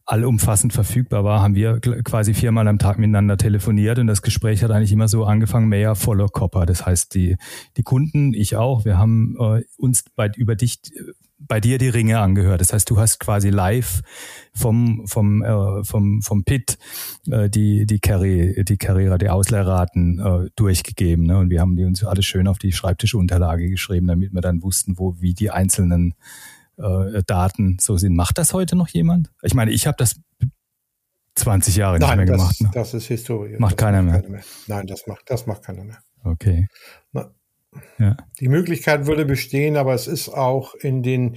[0.06, 4.70] allumfassend verfügbar war, haben wir quasi viermal am Tag miteinander telefoniert und das Gespräch hat
[4.70, 6.64] eigentlich immer so angefangen, mehr Follow Copper.
[6.64, 7.36] Das heißt, die,
[7.76, 10.80] die Kunden, ich auch, wir haben äh, uns bei, über dich
[11.38, 12.60] bei dir die Ringe angehört.
[12.60, 14.02] Das heißt, du hast quasi live
[14.54, 16.78] vom vom äh, vom vom Pit
[17.30, 21.26] äh, die die Carry die Carrera die Ausleihraten äh, durchgegeben.
[21.26, 21.38] Ne?
[21.38, 24.98] Und wir haben die uns alles schön auf die Schreibtischunterlage geschrieben, damit wir dann wussten,
[24.98, 26.14] wo wie die einzelnen
[26.76, 28.14] äh, Daten so sind.
[28.14, 29.30] Macht das heute noch jemand?
[29.42, 30.20] Ich meine, ich habe das
[31.36, 32.60] 20 Jahre Nein, nicht mehr das, gemacht.
[32.60, 32.70] Ne?
[32.74, 33.56] Das ist Historie.
[33.58, 34.30] Macht das keiner macht mehr.
[34.30, 34.44] mehr.
[34.66, 35.98] Nein, das macht das macht keiner mehr.
[36.24, 36.66] Okay.
[37.98, 38.16] Ja.
[38.40, 41.36] Die Möglichkeit würde bestehen, aber es ist auch in den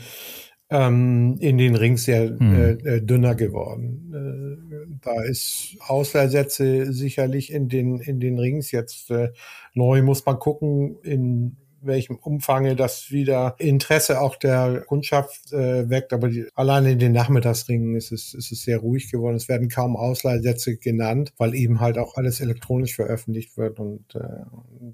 [0.69, 2.79] ähm, in den Rings sehr hm.
[2.85, 4.13] äh, dünner geworden.
[4.13, 9.31] Äh, da ist Ausleihsätze sicherlich in den in den Rings jetzt äh,
[9.73, 10.01] neu.
[10.01, 16.13] Muss man gucken, in welchem Umfange das wieder Interesse auch der Kundschaft äh, weckt.
[16.13, 19.35] Aber die, allein in den Nachmittagsringen ist es, ist es sehr ruhig geworden.
[19.35, 24.19] Es werden kaum Ausleihsätze genannt, weil eben halt auch alles elektronisch veröffentlicht wird und äh,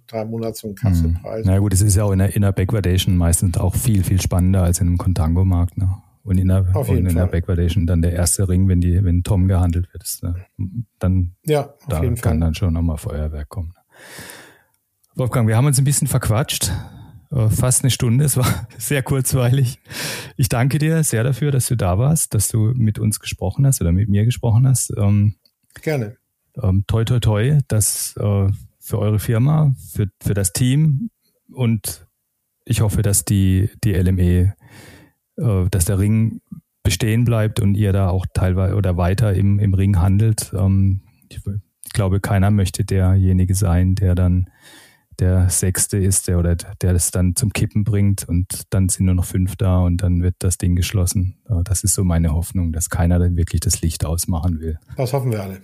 [0.07, 1.45] drei Monate zum Kassepreis.
[1.45, 4.21] Na gut, es ist ja auch in der, in der Backwardation meistens auch viel, viel
[4.21, 5.77] spannender als in einem Contango-Markt.
[5.77, 5.89] Ne?
[6.23, 9.47] Und in, der, und in der Backwardation dann der erste Ring, wenn die, wenn Tom
[9.47, 10.35] gehandelt wird, ist, ne?
[10.99, 12.39] dann ja, da kann Fall.
[12.39, 13.73] dann schon nochmal Feuerwerk kommen.
[15.18, 16.72] Wolfgang, wir haben uns ein bisschen verquatscht.
[17.32, 18.24] Äh, fast eine Stunde.
[18.24, 19.80] Es war sehr kurzweilig.
[20.36, 23.82] Ich danke dir sehr dafür, dass du da warst, dass du mit uns gesprochen hast
[23.82, 24.93] oder mit mir gesprochen hast.
[24.95, 25.34] Ähm,
[25.82, 26.18] Gerne.
[26.61, 28.47] Ähm, toi, toi, toi, dass äh,
[28.80, 31.09] für eure Firma, für, für das Team
[31.51, 32.05] und
[32.65, 34.53] ich hoffe, dass die, die LME,
[35.38, 36.41] äh, dass der Ring
[36.84, 40.53] bestehen bleibt und ihr da auch teilweise oder weiter im, im Ring handelt.
[40.53, 41.41] Ähm, ich,
[41.86, 44.47] ich glaube, keiner möchte derjenige sein, der dann
[45.20, 49.15] der Sechste ist, der oder der das dann zum Kippen bringt und dann sind nur
[49.15, 51.38] noch fünf da und dann wird das Ding geschlossen.
[51.63, 54.78] Das ist so meine Hoffnung, dass keiner dann wirklich das Licht ausmachen will.
[54.95, 55.61] Das hoffen wir alle.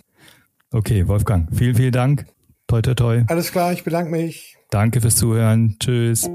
[0.72, 2.26] Okay, Wolfgang, vielen, vielen Dank.
[2.68, 3.24] Toi, toi, toi.
[3.28, 4.58] Alles klar, ich bedanke mich.
[4.70, 5.76] Danke fürs Zuhören.
[5.80, 6.30] Tschüss.